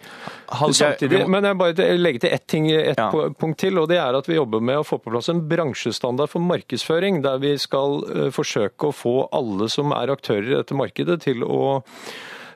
[0.49, 3.09] Samtidig, men jeg bare legger til ett ting, et ja.
[3.11, 6.31] punkt til, og det er at vi jobber med å få på plass en bransjestandard
[6.31, 8.01] for markedsføring, der vi skal
[8.33, 11.79] forsøke å få alle som er aktører i dette markedet til å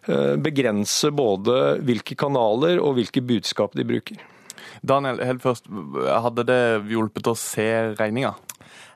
[0.04, 4.33] begrense både hvilke kanaler og hvilke budskap de bruker.
[4.84, 5.70] Daniel, helt først,
[6.26, 8.34] hadde det hjulpet å se regninga?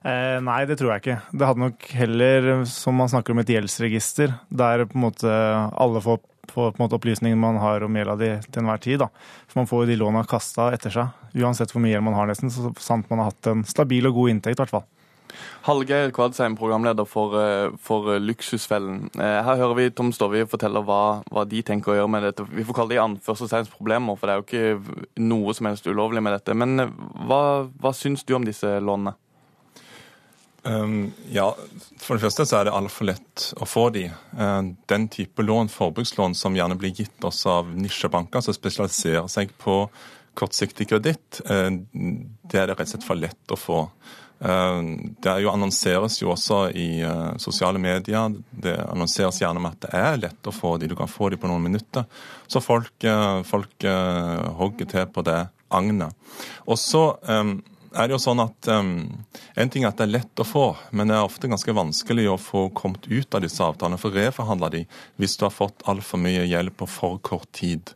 [0.03, 1.19] Eh, nei, det tror jeg ikke.
[1.31, 6.03] Det hadde nok heller, som man snakker om, et gjeldsregister, der på en måte alle
[6.03, 6.19] får,
[6.51, 9.01] på en måte opplysninger man har om gjelda di til enhver tid.
[9.03, 9.09] Da.
[9.47, 12.29] For man får jo de låna kasta etter seg, uansett hvor mye gjeld man har,
[12.29, 12.51] nesten.
[12.53, 14.87] Så sant man har hatt en stabil og god inntekt, i hvert fall.
[15.67, 19.09] Hallgeir Kvadsheim, programleder for, eh, for Luksusfellen.
[19.15, 22.47] Eh, Her hører vi Tom Stove fortelle hva, hva de tenker å gjøre med dette.
[22.49, 26.23] Vi får kalle det i anførselstegnsproblemer, for det er jo ikke noe som helst ulovlig
[26.23, 26.55] med dette.
[26.55, 26.91] Men eh,
[27.27, 29.15] hva, hva syns du om disse lånene?
[30.67, 31.55] Um, ja,
[32.01, 34.07] For det første så er det altfor lett å få de.
[34.35, 39.53] Uh, den type lån, forbrukslån som gjerne blir gitt oss av nisjebanker som spesialiserer seg
[39.61, 39.85] på
[40.37, 43.79] kortsiktig kreditt, uh, det er det rett og slett for lett å få.
[44.37, 44.83] Uh,
[45.23, 48.35] det jo annonseres jo også i uh, sosiale medier.
[48.51, 50.89] Det annonseres gjerne med at det er lett å få de.
[50.91, 52.05] Du kan få de på noen minutter.
[52.47, 53.87] Så folk, uh, folk
[54.59, 55.39] hogger til på det
[55.73, 56.13] agnet.
[56.69, 60.45] Og så er det jo sånn at En ting er at det er lett å
[60.47, 63.99] få, men det er ofte ganske vanskelig å få kommet ut av disse avtalene.
[63.99, 64.83] For reforhandle de
[65.19, 67.91] hvis du har fått altfor mye hjelp på for kort tid.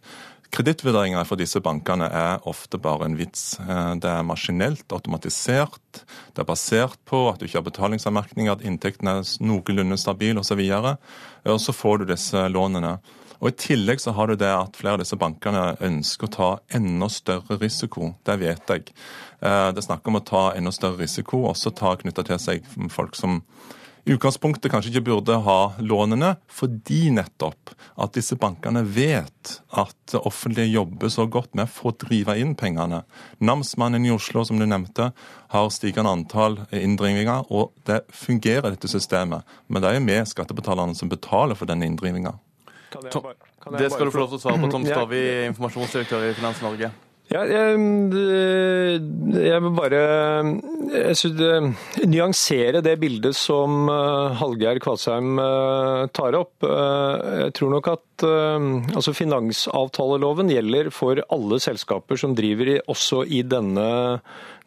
[0.51, 3.55] Kredittvurderinger for disse bankene er ofte bare en vits.
[3.59, 6.03] Eh, Det er maskinelt, automatisert.
[6.33, 10.59] Det er basert på at du ikke har betalingsanmerkninger, at inntekten er noenlunde stabil osv.
[10.59, 10.97] Og,
[11.45, 12.99] og så får du disse lånene.
[13.41, 16.49] Og I tillegg så har du det at flere av disse bankene ønsker å ta
[16.77, 18.13] enda større risiko.
[18.23, 18.91] Det vet jeg.
[19.41, 22.67] Eh, Det er snakk om å ta enda større risiko, også ta knytta til seg
[22.89, 23.41] folk som
[24.05, 30.71] utgangspunktet kanskje ikke burde ha lånene, fordi nettopp at disse bankene vet at det offentlige
[30.73, 33.03] jobber så godt med å få drive inn pengene.
[33.43, 35.11] Namsmannen i Oslo, som du nevnte,
[35.53, 39.45] har stigende antall inndrivinger, og det fungerer, dette systemet.
[39.67, 42.35] Men det er jo vi skattebetalerne som betaler for denne inndrivinga.
[42.91, 46.91] Det skal du få lov til å svare på, Tom Stavi, informasjonsdirektør i Finans Norge.
[47.31, 47.75] Ja, jeg,
[49.39, 49.99] jeg vil bare
[50.91, 51.77] jeg synes,
[52.11, 56.65] nyansere det bildet som eh, Hallgeir Kvadsheim eh, tar opp.
[56.67, 58.65] Eh, Jeg tror nok at eh,
[58.97, 63.87] altså finansavtaleloven gjelder for alle selskaper som driver i, også i denne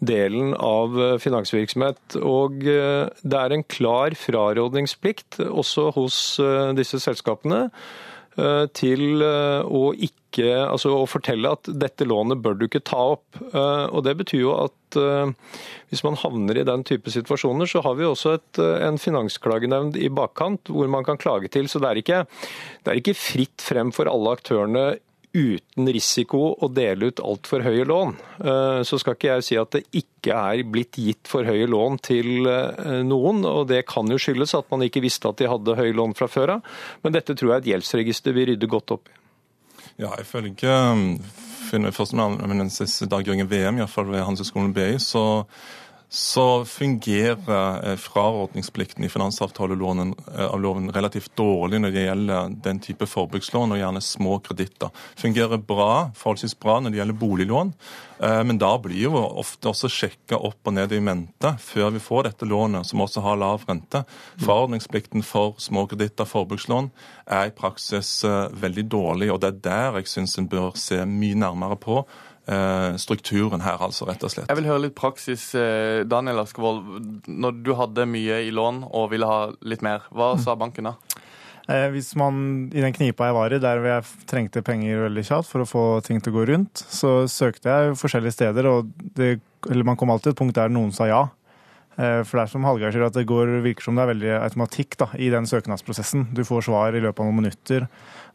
[0.01, 2.17] delen av eh, finansvirksomhet.
[2.25, 9.61] Og eh, det er en klar frarådningsplikt også hos eh, disse selskapene eh, til eh,
[9.69, 13.39] å ikke altså å fortelle at dette lånet bør du ikke ta opp.
[13.53, 15.31] Eh, Og Det betyr jo at eh,
[15.91, 19.97] hvis man havner i den type situasjoner, så har vi også et, eh, en finansklagenemnd
[19.97, 21.69] i bakkant hvor man kan klage til.
[21.69, 22.27] Så det er ikke,
[22.85, 24.99] det er ikke fritt frem for alle aktørene
[25.35, 28.13] uten risiko å dele ut altfor høye lån.
[28.87, 32.47] Så skal ikke jeg si at det ikke er blitt gitt for høye lån til
[33.03, 36.15] noen, og det kan jo skyldes at man ikke visste at de hadde høye lån
[36.15, 36.71] fra før av.
[37.03, 39.24] Men dette tror jeg et gjeldsregister vil rydde godt opp i.
[39.99, 41.21] Ja, ifølge um,
[41.95, 45.45] førsteamanuensis Dag Jørgen VM, iallfall ved Handelshøyskolen BI, så,
[46.15, 53.75] så fungerer eh, frarådningsplikten i finansavtaleloven eh, relativt dårlig når det gjelder den type forbrukslån
[53.75, 54.93] og gjerne små kreditter.
[55.19, 57.73] Fungerer bra, forholdsvis bra når det gjelder boliglån,
[58.23, 62.03] eh, men da blir jo ofte også sjekka opp og ned i mente før vi
[62.05, 64.05] får dette lånet, som også har lav rente.
[64.45, 66.93] Fraordningsplikten for små kreditter, forbrukslån,
[67.27, 68.21] er i praksis
[68.55, 72.05] veldig dårlig, og det er der jeg syns en bør se mye nærmere på
[73.01, 74.49] strukturen her, altså, rett og slett.
[74.51, 75.55] Jeg vil høre litt praksis.
[75.55, 80.35] eh, Daniel Askevold, når du hadde mye i lån og ville ha litt mer, hva
[80.39, 80.95] sa banken da?
[81.69, 85.49] Eh, Hvis man i den knipa jeg var i, der jeg trengte penger veldig kjapt
[85.49, 89.41] for å få ting til å gå rundt, så søkte jeg forskjellige steder, og det,
[89.71, 91.23] eller man kom alltid til et punkt der noen sa ja.
[91.95, 94.33] Eh, For det er som Hallgeir sier, at det går, virker som det er veldig
[94.41, 96.29] automatikk da, i den søknadsprosessen.
[96.35, 97.87] Du får svar i løpet av noen minutter,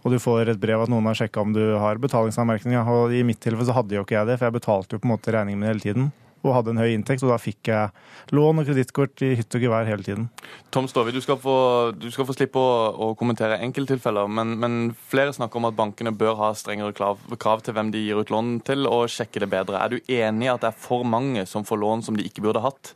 [0.03, 2.87] og du får et brev at noen har sjekka om du har betalingsanmerkninger.
[2.87, 5.09] Og i mitt tilfelle så hadde jo ikke jeg det, for jeg betalte jo på
[5.09, 6.11] en måte regningen min hele tiden.
[6.39, 9.63] Og hadde en høy inntekt, og da fikk jeg lån og kredittkort i hytt og
[9.65, 10.29] gevær hele tiden.
[10.71, 11.55] Tom Stovi, du skal få,
[11.91, 14.77] du skal få slippe å, å kommentere enkelttilfeller, men, men
[15.11, 18.31] flere snakker om at bankene bør ha strengere krav, krav til hvem de gir ut
[18.31, 19.83] lån til, og sjekke det bedre.
[19.83, 22.47] Er du enig i at det er for mange som får lån som de ikke
[22.47, 22.93] burde hatt?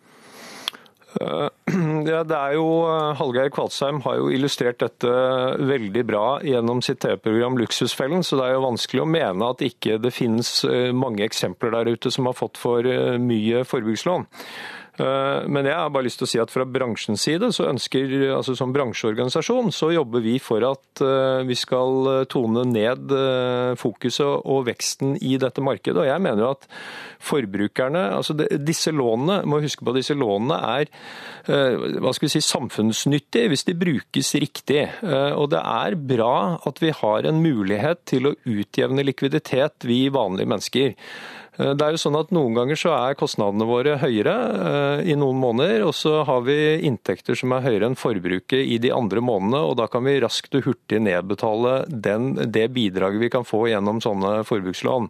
[1.21, 1.49] Uh,
[2.10, 2.67] ja, det er jo,
[3.19, 5.13] Hallgeir Kvadsheim har jo illustrert dette
[5.62, 9.99] veldig bra gjennom sitt TV-program Luksusfellen, så det er jo vanskelig å mene at ikke
[10.02, 10.56] det finnes
[10.97, 12.88] mange eksempler der ute som har fått for
[13.21, 14.28] mye forbrukslån.
[14.93, 18.12] Eh, men jeg har bare lyst til å si at fra bransjens side, så ønsker,
[18.36, 23.15] altså som bransjeorganisasjon, så jobber vi for at eh, vi skal eh, tone ned
[23.79, 25.97] fokuset og veksten i dette markedet.
[26.03, 26.67] Og jeg mener jo at
[27.23, 30.89] forbrukerne, altså disse lånene, må huske på at disse lånene er
[31.43, 34.86] hva skal vi si, samfunnsnyttige hvis de brukes riktig.
[35.03, 40.51] Og det er bra at vi har en mulighet til å utjevne likviditet, vi vanlige
[40.53, 40.95] mennesker.
[41.58, 45.18] Eh, det er jo sånn at Noen ganger så er kostnadene våre høyere eh, i
[45.20, 49.22] noen måneder, og så har vi inntekter som er høyere enn forbruket i de andre
[49.24, 49.62] månedene.
[49.70, 54.02] og Da kan vi raskt og hurtig nedbetale den, det bidraget vi kan få gjennom
[54.04, 55.10] sånne forbrukslån.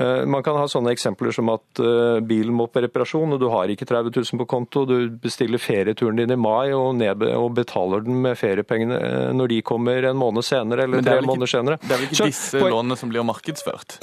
[0.00, 1.82] Eh, man kan ha sånne eksempler som at
[2.26, 4.84] bilen må på reparasjon, og du har ikke 30 000 på konto.
[4.88, 8.98] Du bestiller ferieturen din i mai og, ned, og betaler den med feriepengene
[9.36, 11.80] når de kommer en måned senere eller tre ikke, måneder senere.
[11.82, 13.98] Det er vel ikke så, disse lånene som blir markedsført?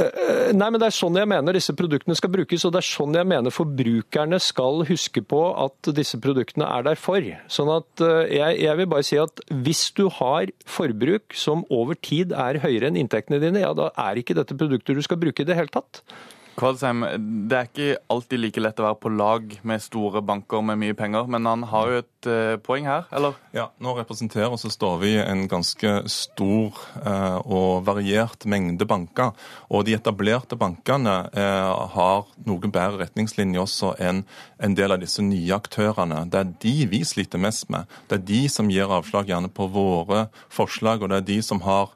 [0.54, 2.66] Nei, men det er sånn jeg mener disse produktene skal brukes.
[2.68, 7.00] og Det er sånn jeg mener forbrukerne skal huske på at disse produktene er der
[7.00, 7.24] for.
[7.48, 11.96] Sånn at eh, jeg, jeg vil bare si at hvis du har forbruk som over
[11.96, 15.44] tid er høyere enn inntektene dine, ja da er ikke dette produkter du skal bruke
[15.44, 16.04] i det hele tatt.
[16.54, 17.02] Kvadsheim,
[17.50, 20.96] det er ikke alltid like lett å være på lag med store banker med mye
[20.98, 23.38] penger, men han har jo et uh, poeng her, eller?
[23.56, 29.34] Ja, nå representerer så står vi en ganske stor uh, og variert mengde banker.
[29.74, 34.24] Og de etablerte bankene uh, har noen bedre retningslinjer også enn
[34.64, 36.26] en del av disse nye aktørene.
[36.30, 37.90] Det er de vi sliter mest med.
[38.08, 41.66] Det er de som gir avslag gjerne på våre forslag, og det er de som
[41.66, 41.96] har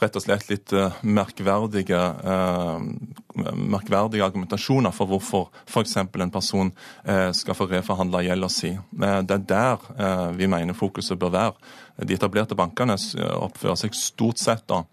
[0.00, 2.00] rett og slett litt eh, merkverdige,
[2.32, 5.96] eh, merkverdige argumentasjoner for hvorfor f.eks.
[6.02, 6.72] en person
[7.04, 8.74] eh, skal få reforhandla gjelda si.
[8.90, 11.72] Det er der vi mener fokuset bør være.
[12.04, 12.98] De etablerte bankene
[13.38, 14.84] oppfører seg stort sett da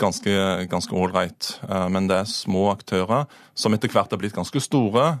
[0.00, 0.32] ganske
[0.72, 1.48] ganske ålreit.
[1.92, 5.18] Men det er små aktører som etter hvert har blitt ganske store.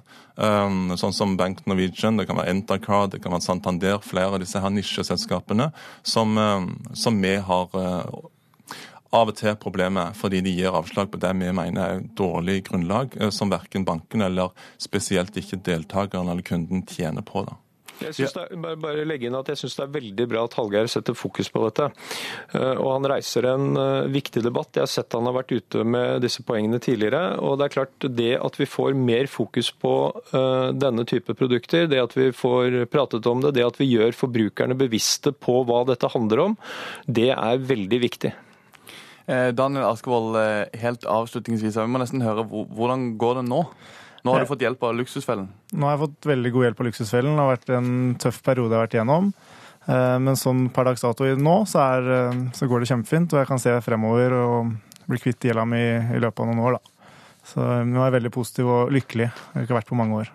[0.96, 4.00] Sånn som Bank Norwegian, det kan være Entercard, det kan være Santander.
[4.04, 5.68] Flere av disse her nisjeselskapene
[6.08, 6.40] som,
[6.96, 7.76] som vi har
[9.12, 13.18] av og til problemet fordi de gir avslag på det vi mener er dårlig grunnlag,
[13.20, 17.44] eh, som verken banken eller spesielt ikke deltakeren eller kunden tjener på.
[17.48, 17.58] da.
[18.02, 20.54] Jeg synes det er, bare legge inn at jeg syns det er veldig bra at
[20.58, 21.84] Hallgeir setter fokus på dette.
[22.56, 24.72] Eh, og Han reiser en eh, viktig debatt.
[24.74, 27.36] Jeg har sett han har vært ute med disse poengene tidligere.
[27.38, 29.92] og Det er klart det at vi får mer fokus på
[30.32, 34.78] denne type produkter, det at vi får pratet om det, det at vi gjør forbrukerne
[34.78, 36.56] bevisste på hva dette handler om,
[37.06, 38.32] det er veldig viktig.
[39.26, 43.64] Eh, Daniel Askevold, eh, helt avslutningsvis, vi må nesten høre hvordan går det nå?
[44.22, 45.48] Nå har du fått hjelp av Luksusfellen?
[45.74, 47.34] Nå har jeg fått veldig god hjelp av Luksusfellen.
[47.34, 47.90] Det har vært en
[48.22, 49.32] tøff periode jeg har vært igjennom.
[49.90, 53.34] Eh, men sånn per dags dato nå, så, er, så, går det kjempefint.
[53.34, 54.76] Og jeg kan se fremover og
[55.10, 56.78] bli kvitt gjelda mi i løpet av noen år.
[56.78, 57.10] Da.
[57.50, 59.26] Så nå er jeg veldig positiv og lykkelig.
[59.26, 60.30] Jeg har ikke vært på mange år.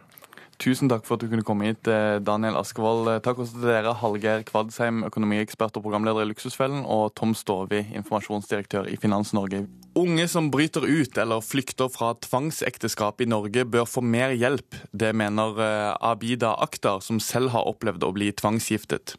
[0.57, 3.07] Tusen takk for at du kunne komme hit, eh, Daniel Askevold.
[3.11, 7.83] Eh, takk også til dere, Hallgeir Kvadsheim, økonomiekspert og programleder i Luksusfellen, og Tom Stovi,
[7.93, 9.67] informasjonsdirektør i Finans Norge.
[9.95, 14.81] Unge som bryter ut eller flykter fra tvangsekteskap i Norge, bør få mer hjelp.
[14.91, 19.15] Det mener eh, Abida Akhtar, som selv har opplevd å bli tvangsgiftet.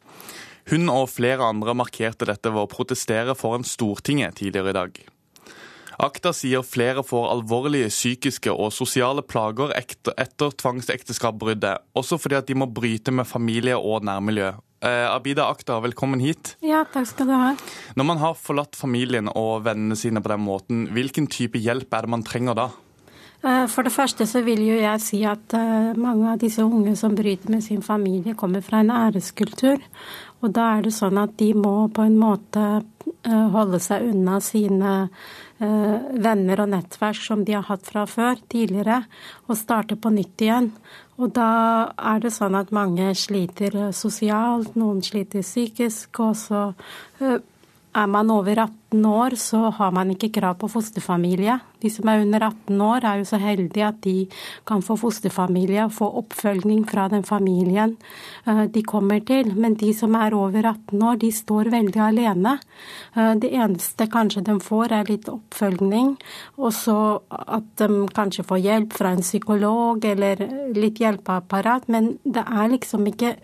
[0.71, 5.01] Hun og flere andre markerte dette ved å protestere foran Stortinget tidligere i dag.
[5.99, 12.55] Akta sier flere får alvorlige psykiske og sosiale plager etter, tvangsekteskapsbruddet, også fordi at de
[12.55, 14.53] må bryte med familie og nærmiljø.
[14.79, 16.53] Eh, Abida Akta, velkommen hit.
[16.63, 17.49] Ja, takk skal du ha.
[17.99, 22.07] Når man har forlatt familien og vennene sine på den måten, hvilken type hjelp er
[22.07, 22.69] det man trenger da?
[23.43, 26.95] Eh, for det første så vil jo jeg si at eh, mange av disse unge
[26.99, 29.83] som bryter med sin familie, kommer fra en æreskultur.
[30.43, 34.39] Og da er det sånn at de må på en måte eh, holde seg unna
[34.43, 34.95] sine
[35.59, 39.03] venner og nettverk som de har hatt fra før, tidligere,
[39.49, 40.73] og starte på nytt igjen.
[41.19, 41.51] Og da
[41.99, 46.61] er det sånn at mange sliter eh, sosialt, noen sliter psykisk, og så
[47.19, 47.41] eh,
[47.99, 51.59] er man over 18 år, så har man ikke krav på fosterfamilie.
[51.83, 54.15] De som er under 18 år, er jo så heldige at de
[54.67, 57.97] kan få fosterfamilie og få oppfølging fra den familien
[58.47, 59.53] eh, de kommer til.
[59.57, 62.59] Men de som er over 18 år, de står veldig alene.
[63.17, 66.15] Eh, det eneste kanskje de får, er litt oppfølging,
[66.59, 66.99] og så
[67.31, 70.47] at de kanskje får hjelp fra en psykolog eller
[70.77, 71.91] litt hjelpeapparat.
[71.93, 73.37] Men det er liksom ikke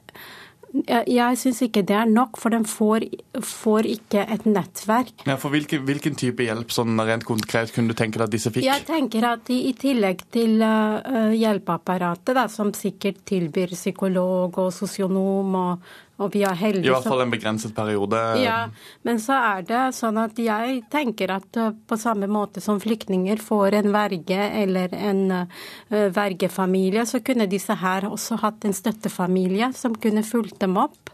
[0.75, 3.07] Jeg, jeg syns ikke det er nok, for den får,
[3.47, 5.23] får ikke et nettverk.
[5.29, 8.51] Ja, for hvilken, hvilken, type hjelp sånn rent konkret kunne du tenke deg at disse
[8.51, 8.67] fikk?
[8.67, 14.73] Jeg tenker at i, i tillegg til uh, hjelpeapparatet, da, som sikkert tilbyr psykolog og
[14.75, 18.19] sosionom og, og vi er heldige I hvert fall en begrenset periode.
[18.39, 18.59] Ja,
[19.07, 23.43] men så er det sånn at jeg tenker at uh, på samme måte som flyktninger
[23.43, 29.73] får en verge eller en uh, vergefamilie, så kunne disse her også hatt en støttefamilie
[29.75, 31.11] som kunne fulgt dem opp.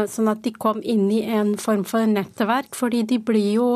[0.00, 2.74] Eh, sånn at de kom inn i en form for nettverk.
[2.76, 3.68] Fordi de blir jo,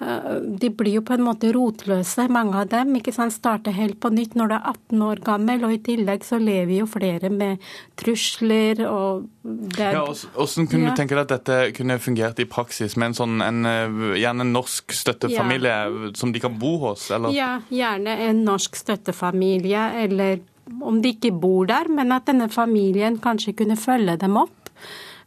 [0.00, 2.94] eh, de blir jo på en måte rotløse, mange av dem.
[2.96, 6.24] ikke sant, Starter helt på nytt når du er 18 år gammel, og i tillegg
[6.24, 7.58] så lever jo flere med
[7.96, 10.90] trusler og det, ja, Hvordan kunne ja.
[10.90, 14.44] du tenke deg at dette kunne fungert i praksis, med en sånn en, eh, gjerne
[14.44, 16.12] en norsk støttefamilie ja.
[16.14, 17.10] som de kan bo hos?
[17.10, 17.32] Eller?
[17.32, 20.40] Ja, gjerne en norsk støttefamilie, eller
[20.84, 24.58] om de ikke bor der, men at denne familien kanskje kunne følge dem opp.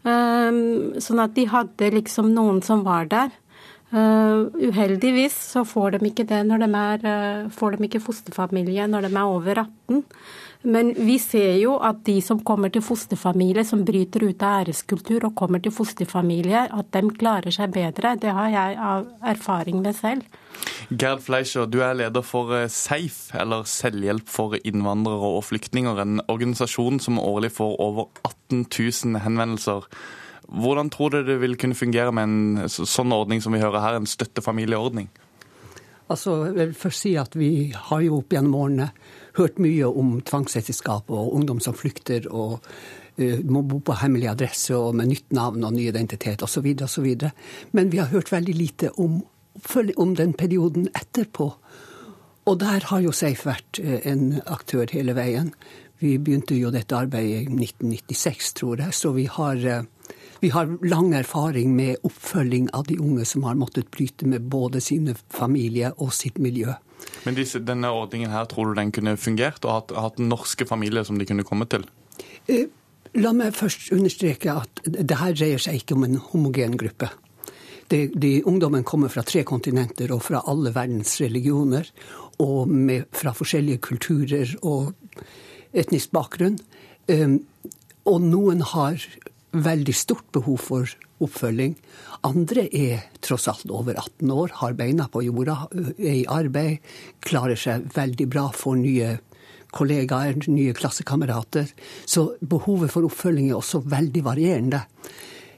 [0.08, 3.32] Ehm, sånn at de hadde liksom noen som var der.
[3.92, 8.86] Uh, uheldigvis så får de ikke det når de er, uh, får de ikke fosterfamilie
[8.88, 10.06] når de er over 18.
[10.62, 15.26] Men vi ser jo at de som kommer til fosterfamilie, som bryter ut av æreskultur
[15.26, 18.14] og kommer til fosterfamilie, at de klarer seg bedre.
[18.22, 20.38] Det har jeg av erfaring med selv.
[20.92, 26.02] Gerd Fleischer, du er leder for eh, SEIF, eller Selvhjelp for innvandrere og flyktninger.
[26.04, 29.88] En organisasjon som årlig får over 18 000 henvendelser.
[30.52, 33.98] Hvordan tror du det vil kunne fungere med en sånn ordning som vi hører her,
[33.98, 35.10] en støttefamilieordning?
[36.12, 38.90] Altså, jeg vil først si at Vi har jo opp gjennom årene
[39.38, 44.76] hørt mye om tvangsekteskap og ungdom som flykter og uh, må bo på hemmelig adresse
[44.78, 46.68] og med nytt navn og ny identitet osv.
[46.84, 47.12] osv.
[47.72, 49.22] Men vi har hørt veldig lite om
[49.96, 51.54] om den perioden etterpå.
[52.46, 55.52] Og der har jo Seif vært eh, en aktør hele veien.
[56.02, 59.84] Vi begynte jo dette arbeidet i 1996, tror jeg, så vi har, eh,
[60.42, 64.82] vi har lang erfaring med oppfølging av de unge som har måttet bryte med både
[64.82, 66.74] sine familier og sitt miljø.
[67.26, 71.06] Men disse, denne ordningen her, tror du den kunne fungert, og hatt, hatt norske familier
[71.08, 71.86] som de kunne komme til?
[72.50, 72.68] Eh,
[73.22, 77.12] la meg først understreke at det her dreier seg ikke om en homogen gruppe.
[77.92, 81.90] De, de, ungdommen kommer fra tre kontinenter og fra alle verdens religioner.
[82.42, 84.94] Og med, fra forskjellige kulturer og
[85.78, 86.56] etnisk bakgrunn.
[87.12, 87.42] Um,
[88.08, 89.04] og noen har
[89.52, 91.76] veldig stort behov for oppfølging.
[92.28, 95.66] Andre er tross alt over 18 år, har beina på jorda,
[95.98, 96.82] er i arbeid,
[97.26, 99.12] klarer seg veldig bra, får nye
[99.72, 101.72] kollegaer, nye klassekamerater.
[102.06, 104.84] Så behovet for oppfølging er også veldig varierende.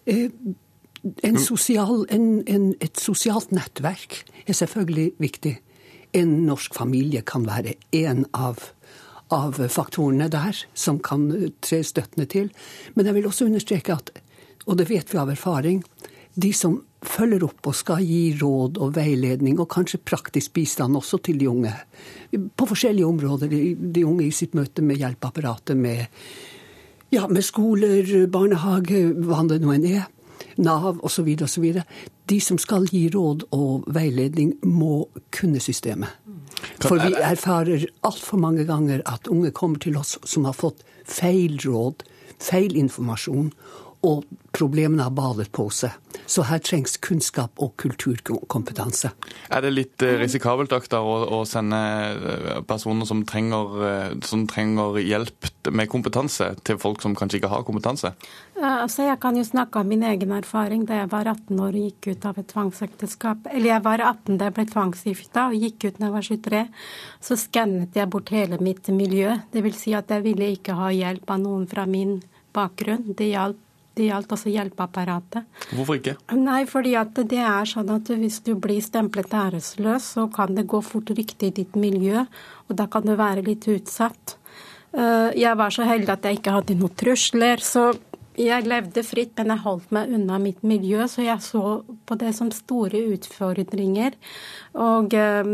[0.08, 5.58] En sosial, en, en, et sosialt nettverk er selvfølgelig viktig.
[6.16, 8.62] En norsk familie kan være en av,
[9.34, 11.28] av faktorene der som kan
[11.66, 12.52] tre støttende til.
[12.96, 14.14] Men jeg vil også understreke at,
[14.66, 15.84] og det vet vi av erfaring,
[16.34, 21.20] de som følger opp og skal gi råd og veiledning, og kanskje praktisk bistand også
[21.26, 21.74] til de unge,
[22.32, 26.08] på forskjellige områder, de, de unge i sitt møte med hjelpeapparatet, med,
[27.14, 30.10] ja, med skoler, barnehage, hva det nå enn er,
[30.56, 31.30] Nav osv.
[31.42, 31.64] osv.
[32.30, 36.12] De som skal gi råd og veiledning, må kunne systemet.
[36.84, 41.58] For vi erfarer altfor mange ganger at unge kommer til oss som har fått feil
[41.64, 42.04] råd,
[42.44, 43.50] feil informasjon,
[44.04, 45.96] og problemene har badet på seg.
[46.30, 49.10] Så her trengs kunnskap og kulturkompetanse.
[49.50, 55.00] Er det litt eh, risikabelt Aktar, å, sende eh, personer som trenger, eh, som trenger,
[55.02, 58.14] hjelp med kompetanse, til folk som kanskje ikke har kompetanse?
[58.60, 61.88] Altså, jeg kan jo snakke om min egen erfaring da jeg var 18 år og
[61.88, 63.50] gikk ut av et tvangsekteskap.
[63.52, 66.64] Eller jeg var 18 da jeg ble tvangsgifta og gikk ut da jeg var 23.
[67.24, 69.40] Så skannet jeg bort hele mitt miljø.
[69.56, 72.20] Det vil si at jeg ville ikke ha hjelp av noen fra min
[72.54, 73.14] bakgrunn.
[73.18, 73.63] Det gjaldt
[73.98, 75.50] det gjaldt altså hjelpeapparatet.
[75.74, 76.16] Hvorfor ikke?
[76.38, 80.66] Nei, fordi at det er sånn at hvis du blir stemplet æresløs, så kan det
[80.72, 82.26] gå fort rykte i ditt miljø,
[82.68, 84.38] og da kan du være litt utsatt.
[84.94, 87.92] Eh, jeg var så heldig at jeg ikke hadde noen trusler, så
[88.40, 91.64] jeg levde fritt, men jeg holdt meg unna mitt miljø, så jeg så
[92.08, 94.18] på det som store utfordringer.
[94.82, 95.52] Og eh,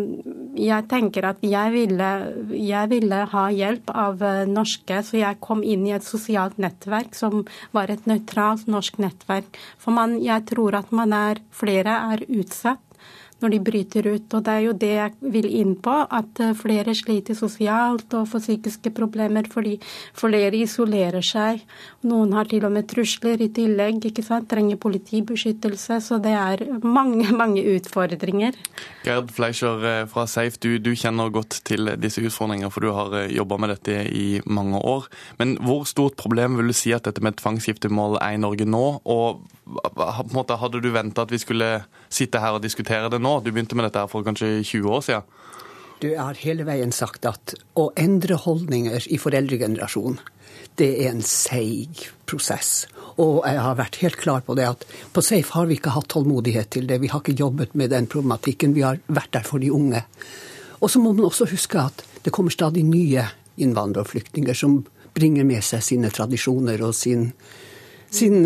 [0.59, 2.09] jeg tenker at jeg ville,
[2.55, 7.17] jeg ville ha hjelp av eh, norske, så jeg kom inn i et sosialt nettverk
[7.17, 7.43] som
[7.75, 9.59] var et nøytralt norsk nettverk.
[9.80, 12.84] For man, jeg tror at man er, flere er utsatt
[13.42, 14.34] når de bryter ut.
[14.36, 18.28] Og det er jo det jeg vil inn på, at eh, flere sliter sosialt og
[18.32, 19.78] får psykiske problemer fordi
[20.18, 21.64] flere isolerer seg.
[22.10, 24.50] Noen har til og med trusler i tillegg, ikke sant?
[24.50, 26.00] trenger politibeskyttelse.
[26.02, 28.58] Så det er mange, mange utfordringer.
[29.06, 33.30] Gerd Fleischer eh, fra Safe, du, du kjenner godt til disse utfordringene, for du har
[33.30, 35.08] jobba med dette i mange år.
[35.40, 38.86] Men hvor stort problem vil du si at dette med tvangsgiftemål er i Norge nå?
[39.10, 39.46] Og
[40.34, 41.70] måte, hadde du venta at vi skulle
[42.09, 43.39] sitte her og diskutere det nå?
[43.43, 45.38] Du begynte med dette for kanskje 20 år siden?
[45.99, 50.22] Du har hele veien sagt at å endre holdninger i foreldregenerasjonen,
[50.80, 52.86] det er en seig prosess.
[53.20, 56.07] Og jeg har vært helt klar på det at på Safe har vi ikke hatt
[56.13, 57.01] tålmodighet til det.
[57.03, 58.76] Vi har ikke jobbet med den problematikken.
[58.78, 60.05] Vi har vært der for de unge.
[60.80, 63.26] Og så må man også huske at det kommer stadig nye
[63.59, 64.80] innvandrere og flyktninger som
[65.15, 67.32] bringer med seg sine tradisjoner og sin,
[68.07, 68.39] sin,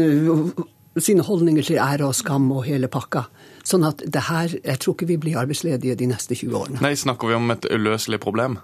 [1.02, 3.26] sine holdninger til ære og skam og hele pakka.
[3.66, 6.82] Sånn at det her, jeg tror ikke vi blir arbeidsledige de neste 20 årene.
[6.84, 8.60] Nei, Snakker vi om et uløselig problem?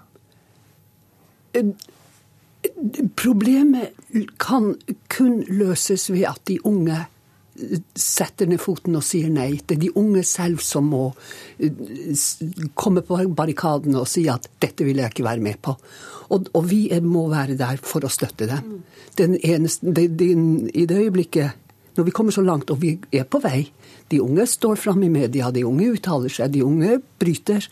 [1.56, 1.72] Eh,
[3.18, 3.96] problemet
[4.38, 4.74] kan
[5.10, 9.54] kun løses ved at de unge eh, setter ned foten og sier nei.
[9.64, 11.08] Det er de unge selv som må
[11.58, 11.72] eh,
[12.78, 15.74] komme på barrikadene og si at 'dette vil jeg ikke være med på'.
[16.30, 18.84] Og, og vi må være der for å støtte dem.
[19.18, 20.30] Eneste, det, det,
[20.74, 21.56] I det øyeblikket,
[21.96, 23.64] når vi kommer så langt, og vi er på vei,
[24.10, 27.66] de unge står fram i media, de unge uttaler seg, de unge bryter.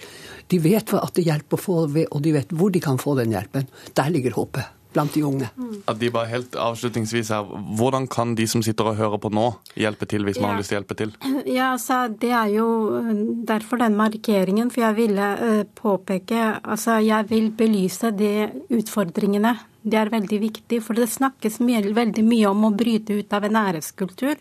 [0.49, 3.35] De vet at det hjelper å få, og de vet hvor de kan få den
[3.35, 3.71] hjelpen.
[3.99, 5.49] Der ligger håpet blant de unge.
[5.89, 7.47] At de bare helt avslutningsvis her,
[7.79, 10.73] Hvordan kan de som sitter og hører på nå, hjelpe til hvis man har lyst
[10.73, 11.15] til å hjelpe til?
[11.59, 12.69] Ja, altså, Det er jo
[12.99, 13.15] øh,
[13.49, 14.71] derfor den markeringen.
[14.71, 19.57] For jeg ville uh, påpeke altså Jeg vil belyse de utfordringene.
[19.89, 23.47] Det er veldig viktig, for det snakkes mye, veldig mye om å bryte ut av
[23.47, 24.37] en æreskultur.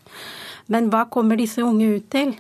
[0.67, 2.33] Men hva kommer disse unge ut til?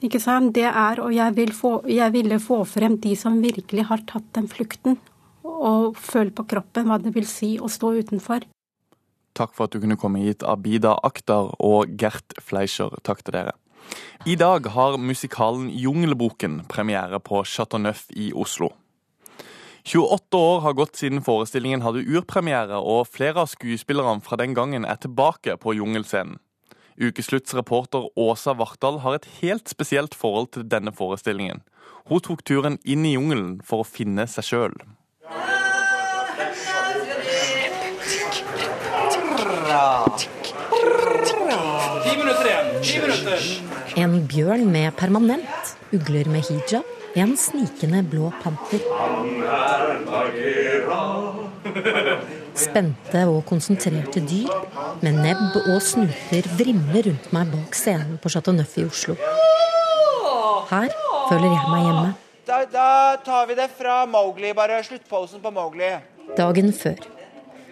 [0.00, 0.54] Ikke sant?
[0.56, 4.26] Det er, og jeg, vil få, jeg ville få frem de som virkelig har tatt
[4.36, 4.96] den flukten,
[5.50, 8.46] og føle på kroppen hva det vil si å stå utenfor.
[9.36, 12.96] Takk for at du kunne komme hit, Abida Akhtar og Gert Fleischer.
[13.06, 13.54] Takk til dere.
[14.28, 18.72] I dag har musikalen Jungelboken premiere på Chateau Neuf i Oslo.
[19.84, 24.84] 28 år har gått siden forestillingen hadde urpremiere, og flere av skuespillerne fra den gangen
[24.84, 26.38] er tilbake på jungelscenen.
[27.00, 31.62] Ukeslutts reporter Åsa Vartdal har et helt spesielt forhold til denne forestillingen.
[32.10, 34.76] Hun tok turen inn i jungelen for å finne seg sjøl.
[43.96, 46.86] En bjørn med permanent, ugler med hijab,
[47.18, 48.82] en snikende blå panter.
[52.54, 54.50] Spente og konsentrerte dyr
[55.02, 59.14] med nebb og snuter vrimler rundt meg bak scenen på Chateau Neuf i Oslo.
[60.70, 60.90] Her
[61.30, 62.10] føler jeg meg hjemme.
[62.50, 62.90] Da, da
[63.22, 65.94] tar vi det fra Mowgli, bare sluttposen på Mowgli.
[66.38, 67.19] Dagen før.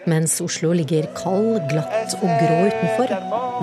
[0.07, 3.11] Mens Oslo ligger kald, glatt og grå utenfor,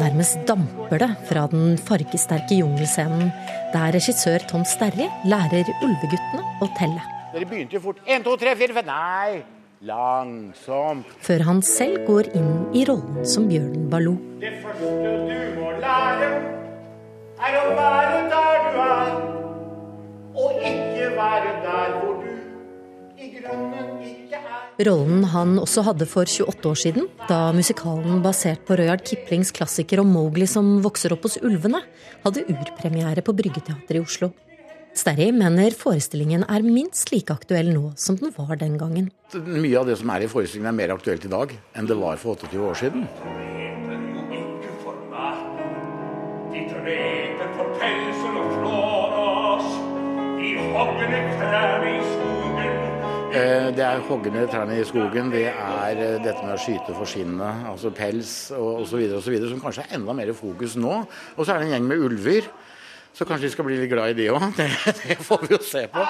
[0.03, 3.31] nærmest damper det fra den fargesterke jungelscenen
[3.73, 7.03] der regissør Tom Sterri lærer ulveguttene å telle.
[7.33, 8.03] Dere begynte jo fort.
[8.05, 9.45] 1, 2, 3, 4, 5 Nei!
[9.87, 11.09] Langsomt.
[11.21, 14.17] Før han selv går inn i rollen som bjørnen Baloo.
[14.41, 16.31] Det første du må lære,
[17.45, 19.13] er å være der du er,
[20.37, 22.36] og ikke være der hvor du er.
[24.87, 30.03] Rollen han også hadde for 28 år siden, da musikalen basert på Røyard Kiplings klassiker
[30.03, 31.81] om Mowgli som vokser opp hos ulvene,
[32.27, 34.33] hadde urpremiere på Bryggeteatret i Oslo.
[34.97, 39.11] Sterri mener forestillingen er minst like aktuell nå som den var den gangen.
[39.37, 42.17] Mye av det som er i forestillingen er mer aktuelt i dag enn det var
[42.21, 43.05] for 28 år siden.
[46.53, 49.75] De dreper for pelsen og slår oss.
[50.41, 52.16] De hogger ned trærne i
[53.77, 57.67] Det er hoggende trærne i skogen, det er eh, dette med å skyte for skinnet,
[57.69, 59.03] altså pels og osv.,
[59.51, 61.03] som kanskje er enda mer i fokus nå.
[61.37, 62.49] Og så er det en gjeng med ulver.
[63.17, 64.43] Så kanskje vi skal bli litt glad i de òg.
[64.59, 64.69] Det,
[65.03, 66.03] det får vi jo se på.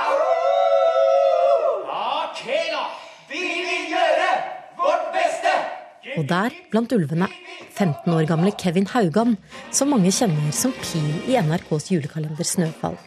[1.97, 2.85] Ok, da.
[3.31, 4.31] Vi vil gjøre
[4.81, 5.55] vårt beste.
[6.17, 7.31] Og der, blant ulvene,
[7.77, 9.37] 15 år gamle Kevin Haugan,
[9.71, 12.99] som mange kjenner som Pil i NRKs julekalender Snøfall.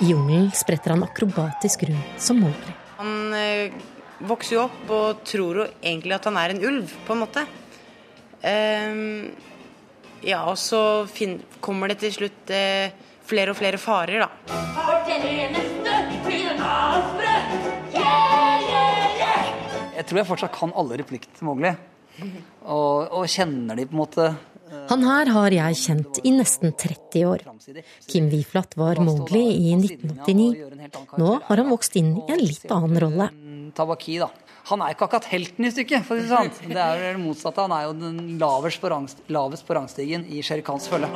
[0.00, 2.79] I jungelen spretter han akrobatisk rundt som Mowgli.
[3.00, 3.72] Han eh,
[4.28, 7.44] vokser jo opp og tror jo egentlig at han er en ulv, på en måte.
[8.44, 9.30] Ehm,
[10.20, 12.92] ja, og så fin kommer det til slutt eh,
[13.24, 14.28] flere og flere farer, da.
[19.96, 21.72] Jeg tror jeg fortsatt kan alle replikkene til Mowgli.
[22.20, 24.28] Og, og kjenner de på en måte
[24.90, 27.46] Han her har jeg kjent i nesten 30 år.
[28.10, 31.16] Kim Wiflat var Mowgli i 1989.
[31.18, 33.30] Nå har han vokst inn i en litt annen rolle.
[33.74, 34.30] Tabaki, da.
[34.70, 36.70] Han er ikke akkurat helten i stykket, for å si det sånn.
[36.70, 37.64] Det er det motsatte.
[37.64, 41.10] Han er jo den lavest på, rangst lavest på rangstigen i Shere Khans følge.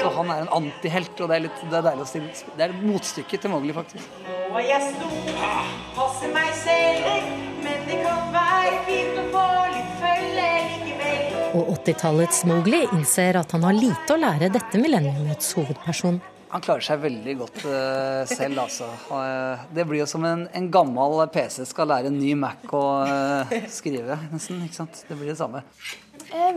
[0.00, 2.64] Så han er en antihelt, og det er, litt, det er deilig å stille Det
[2.64, 4.18] er motstykket motstykke til Mowgli, faktisk.
[4.24, 5.62] Nå er jeg stor,
[5.98, 9.44] passer meg selv, men det kan være fint å få
[9.74, 11.38] litt følge likevel.
[11.58, 16.20] Og 80-tallets Mowgli innser at han har lite å lære dette millenniumets hovedperson.
[16.50, 18.88] Han klarer seg veldig godt uh, selv, altså.
[19.06, 22.82] Uh, det blir jo som en, en, gammel PC skal lære en ny Mac å
[23.06, 24.64] uh, skrive, nesten.
[24.66, 25.04] ikke sant?
[25.06, 25.62] Det blir det samme.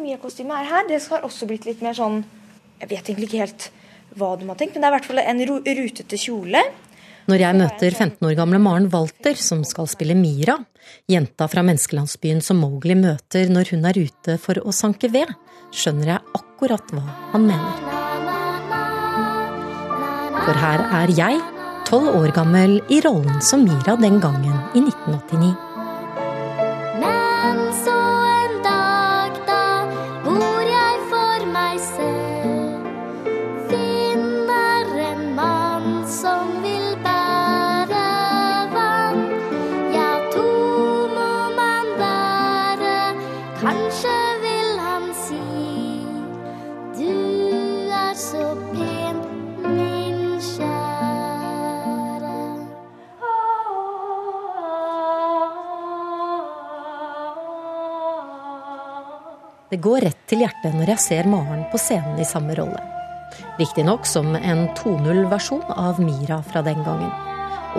[0.01, 0.88] Mia-kostymet er her.
[0.89, 2.20] Det har også blitt litt mer sånn
[2.82, 3.70] Jeg vet egentlig ikke helt
[4.18, 5.45] hva de har tenkt, men det er i hvert fall en
[5.80, 6.62] rutete kjole.
[7.24, 10.57] Når jeg møter 15 år gamle Maren Walter, som skal spille Mira,
[11.07, 15.32] jenta fra menneskelandsbyen som Mowgli møter når hun er ute for å sanke ved,
[15.71, 17.91] skjønner jeg akkurat hva han mener.
[20.43, 21.39] For her er jeg,
[21.88, 25.72] tolv år gammel, i rollen som Mira den gangen i 1989.
[59.74, 62.78] Det går rett til hjertet når jeg ser Maren på scenen i samme rolle.
[63.57, 67.09] Riktignok som en 2.0-versjon av Mira fra den gangen.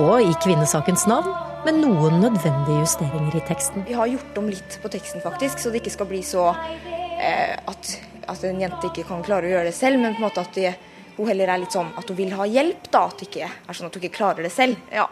[0.02, 1.30] Og i kvinnesakens navn,
[1.62, 3.86] med noen nødvendige justeringer i teksten.
[3.86, 7.54] Vi har gjort om litt på teksten, faktisk, så det ikke skal bli så eh,
[7.62, 7.94] at,
[8.26, 10.58] at en jente ikke kan klare å gjøre det selv, men på en måte at
[10.58, 10.74] det,
[11.14, 13.06] hun heller er litt sånn at hun vil ha hjelp, da.
[13.06, 14.82] At det ikke er sånn at hun ikke klarer det selv.
[14.90, 15.06] Ja.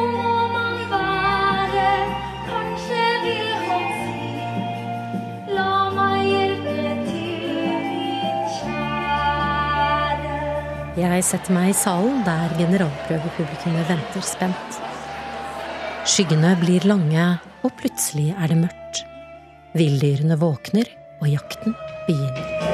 [11.00, 14.80] Jeg setter meg i salen der generalprøvepublikummet venter spent.
[16.04, 17.24] Skyggene blir lange,
[17.64, 19.04] og plutselig er det mørkt.
[19.78, 20.90] Villdyrene våkner,
[21.22, 21.78] og jakten
[22.08, 22.69] begynner.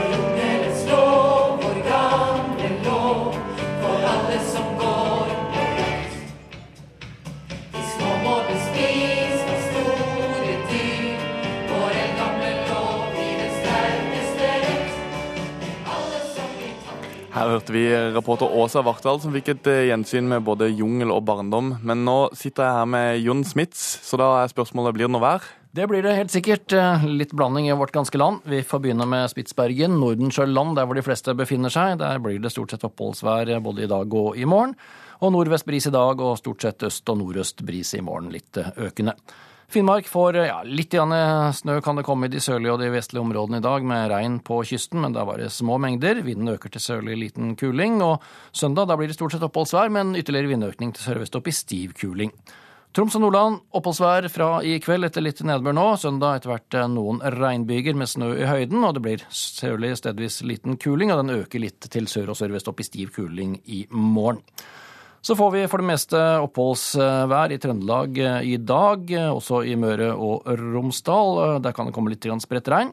[17.57, 17.85] Hørte vi
[18.15, 21.75] reporter Åsa Vartdal som fikk et eh, gjensyn med både jungel og barndom.
[21.87, 25.25] Men nå sitter jeg her med Jon Smits, så da er spørsmålet blir det noe
[25.25, 25.47] vær?
[25.77, 26.73] Det blir det helt sikkert.
[26.73, 28.45] Eh, Litt blanding i vårt ganske land.
[28.49, 31.99] Vi får begynne med Spitsbergen, Nordensjøland, der hvor de fleste befinner seg.
[32.01, 34.77] Der blir det stort sett oppholdsvær både i dag og i morgen.
[35.25, 38.33] Og nordvest bris i dag, og stort sett øst og nordøst bris i morgen.
[38.33, 39.17] Litt eh, økende.
[39.69, 41.13] Finnmark får ja, litt grann
[41.53, 44.37] snø kan det komme i de sørlige og de vestlige områdene i dag, med regn
[44.47, 46.23] på kysten, men det er bare små mengder.
[46.23, 47.99] Vinden øker til sørlig liten kuling.
[48.07, 48.23] Og
[48.55, 51.97] søndag da blir det stort sett oppholdsvær, men ytterligere vindøkning til sørvest opp i stiv
[51.99, 52.31] kuling.
[52.97, 55.89] Troms og Nordland oppholdsvær fra i kveld etter litt nedbør nå.
[56.01, 60.39] Søndag etter hvert eh, noen regnbyger med snø i høyden, og det blir sørlig stedvis
[60.49, 63.83] liten kuling, og den øker litt til sør og sørvest opp i stiv kuling i
[63.91, 64.41] morgen.
[65.27, 69.73] Så får vi for det meste oppholdsvær i Trøndelag eh, i dag, eh, også i
[69.75, 71.39] Møre og Romsdal.
[71.43, 72.93] Eh, Der kan det komme litt spredt regn.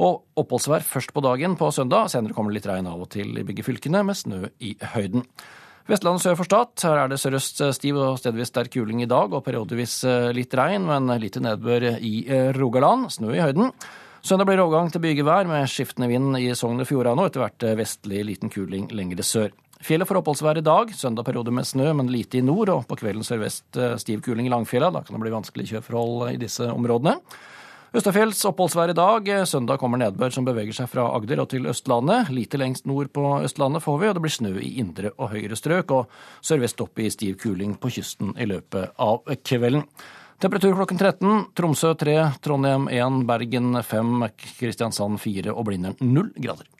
[0.00, 2.08] Og oppholdsvær først på dagen på søndag.
[2.08, 5.26] Senere kommer det litt regn av og til i begge fylkene, med snø i høyden.
[5.84, 6.72] Vestlandet sør for Stad.
[6.88, 9.98] Her er det sørøst stiv og stedvis sterk kuling i dag, og periodevis
[10.32, 12.24] litt regn, men lite nedbør i
[12.56, 13.10] Rogaland.
[13.12, 13.74] Snø i høyden.
[14.24, 17.68] Søndag blir overgang til bygevær med skiftende vind i Sogn og Fjordane og etter hvert
[17.76, 19.52] vestlig liten kuling lengre sør.
[19.84, 20.92] Fjellet får oppholdsvær i dag.
[20.96, 22.70] Søndag periode med snø, men lite i nord.
[22.72, 24.88] Og på kvelden sørvest eh, stiv kuling i Langfjella.
[24.94, 27.18] Da kan det bli vanskelig kjøreforhold i disse områdene.
[27.94, 29.28] Østafjells oppholdsvær i dag.
[29.46, 32.32] Søndag kommer nedbør som beveger seg fra Agder og til Østlandet.
[32.32, 35.60] Lite lengst nord på Østlandet får vi, og det blir snø i indre og høyre
[35.60, 35.92] strøk.
[35.92, 39.84] Og sørvest opp i stiv kuling på kysten i løpet av kvelden.
[40.40, 41.50] Temperatur klokken 13.
[41.54, 46.72] Tromsø 3, Trondheim 1, Bergen 5, Kristiansand 4 og Blindern 0 grader.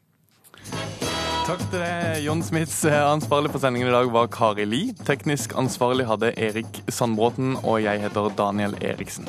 [1.45, 2.78] Takk til deg, Jon Smits.
[2.88, 4.78] Ansvarlig for sendingen i dag var Kari Li.
[5.05, 9.28] Teknisk ansvarlig hadde Erik Sandbråten, og jeg heter Daniel Eriksen.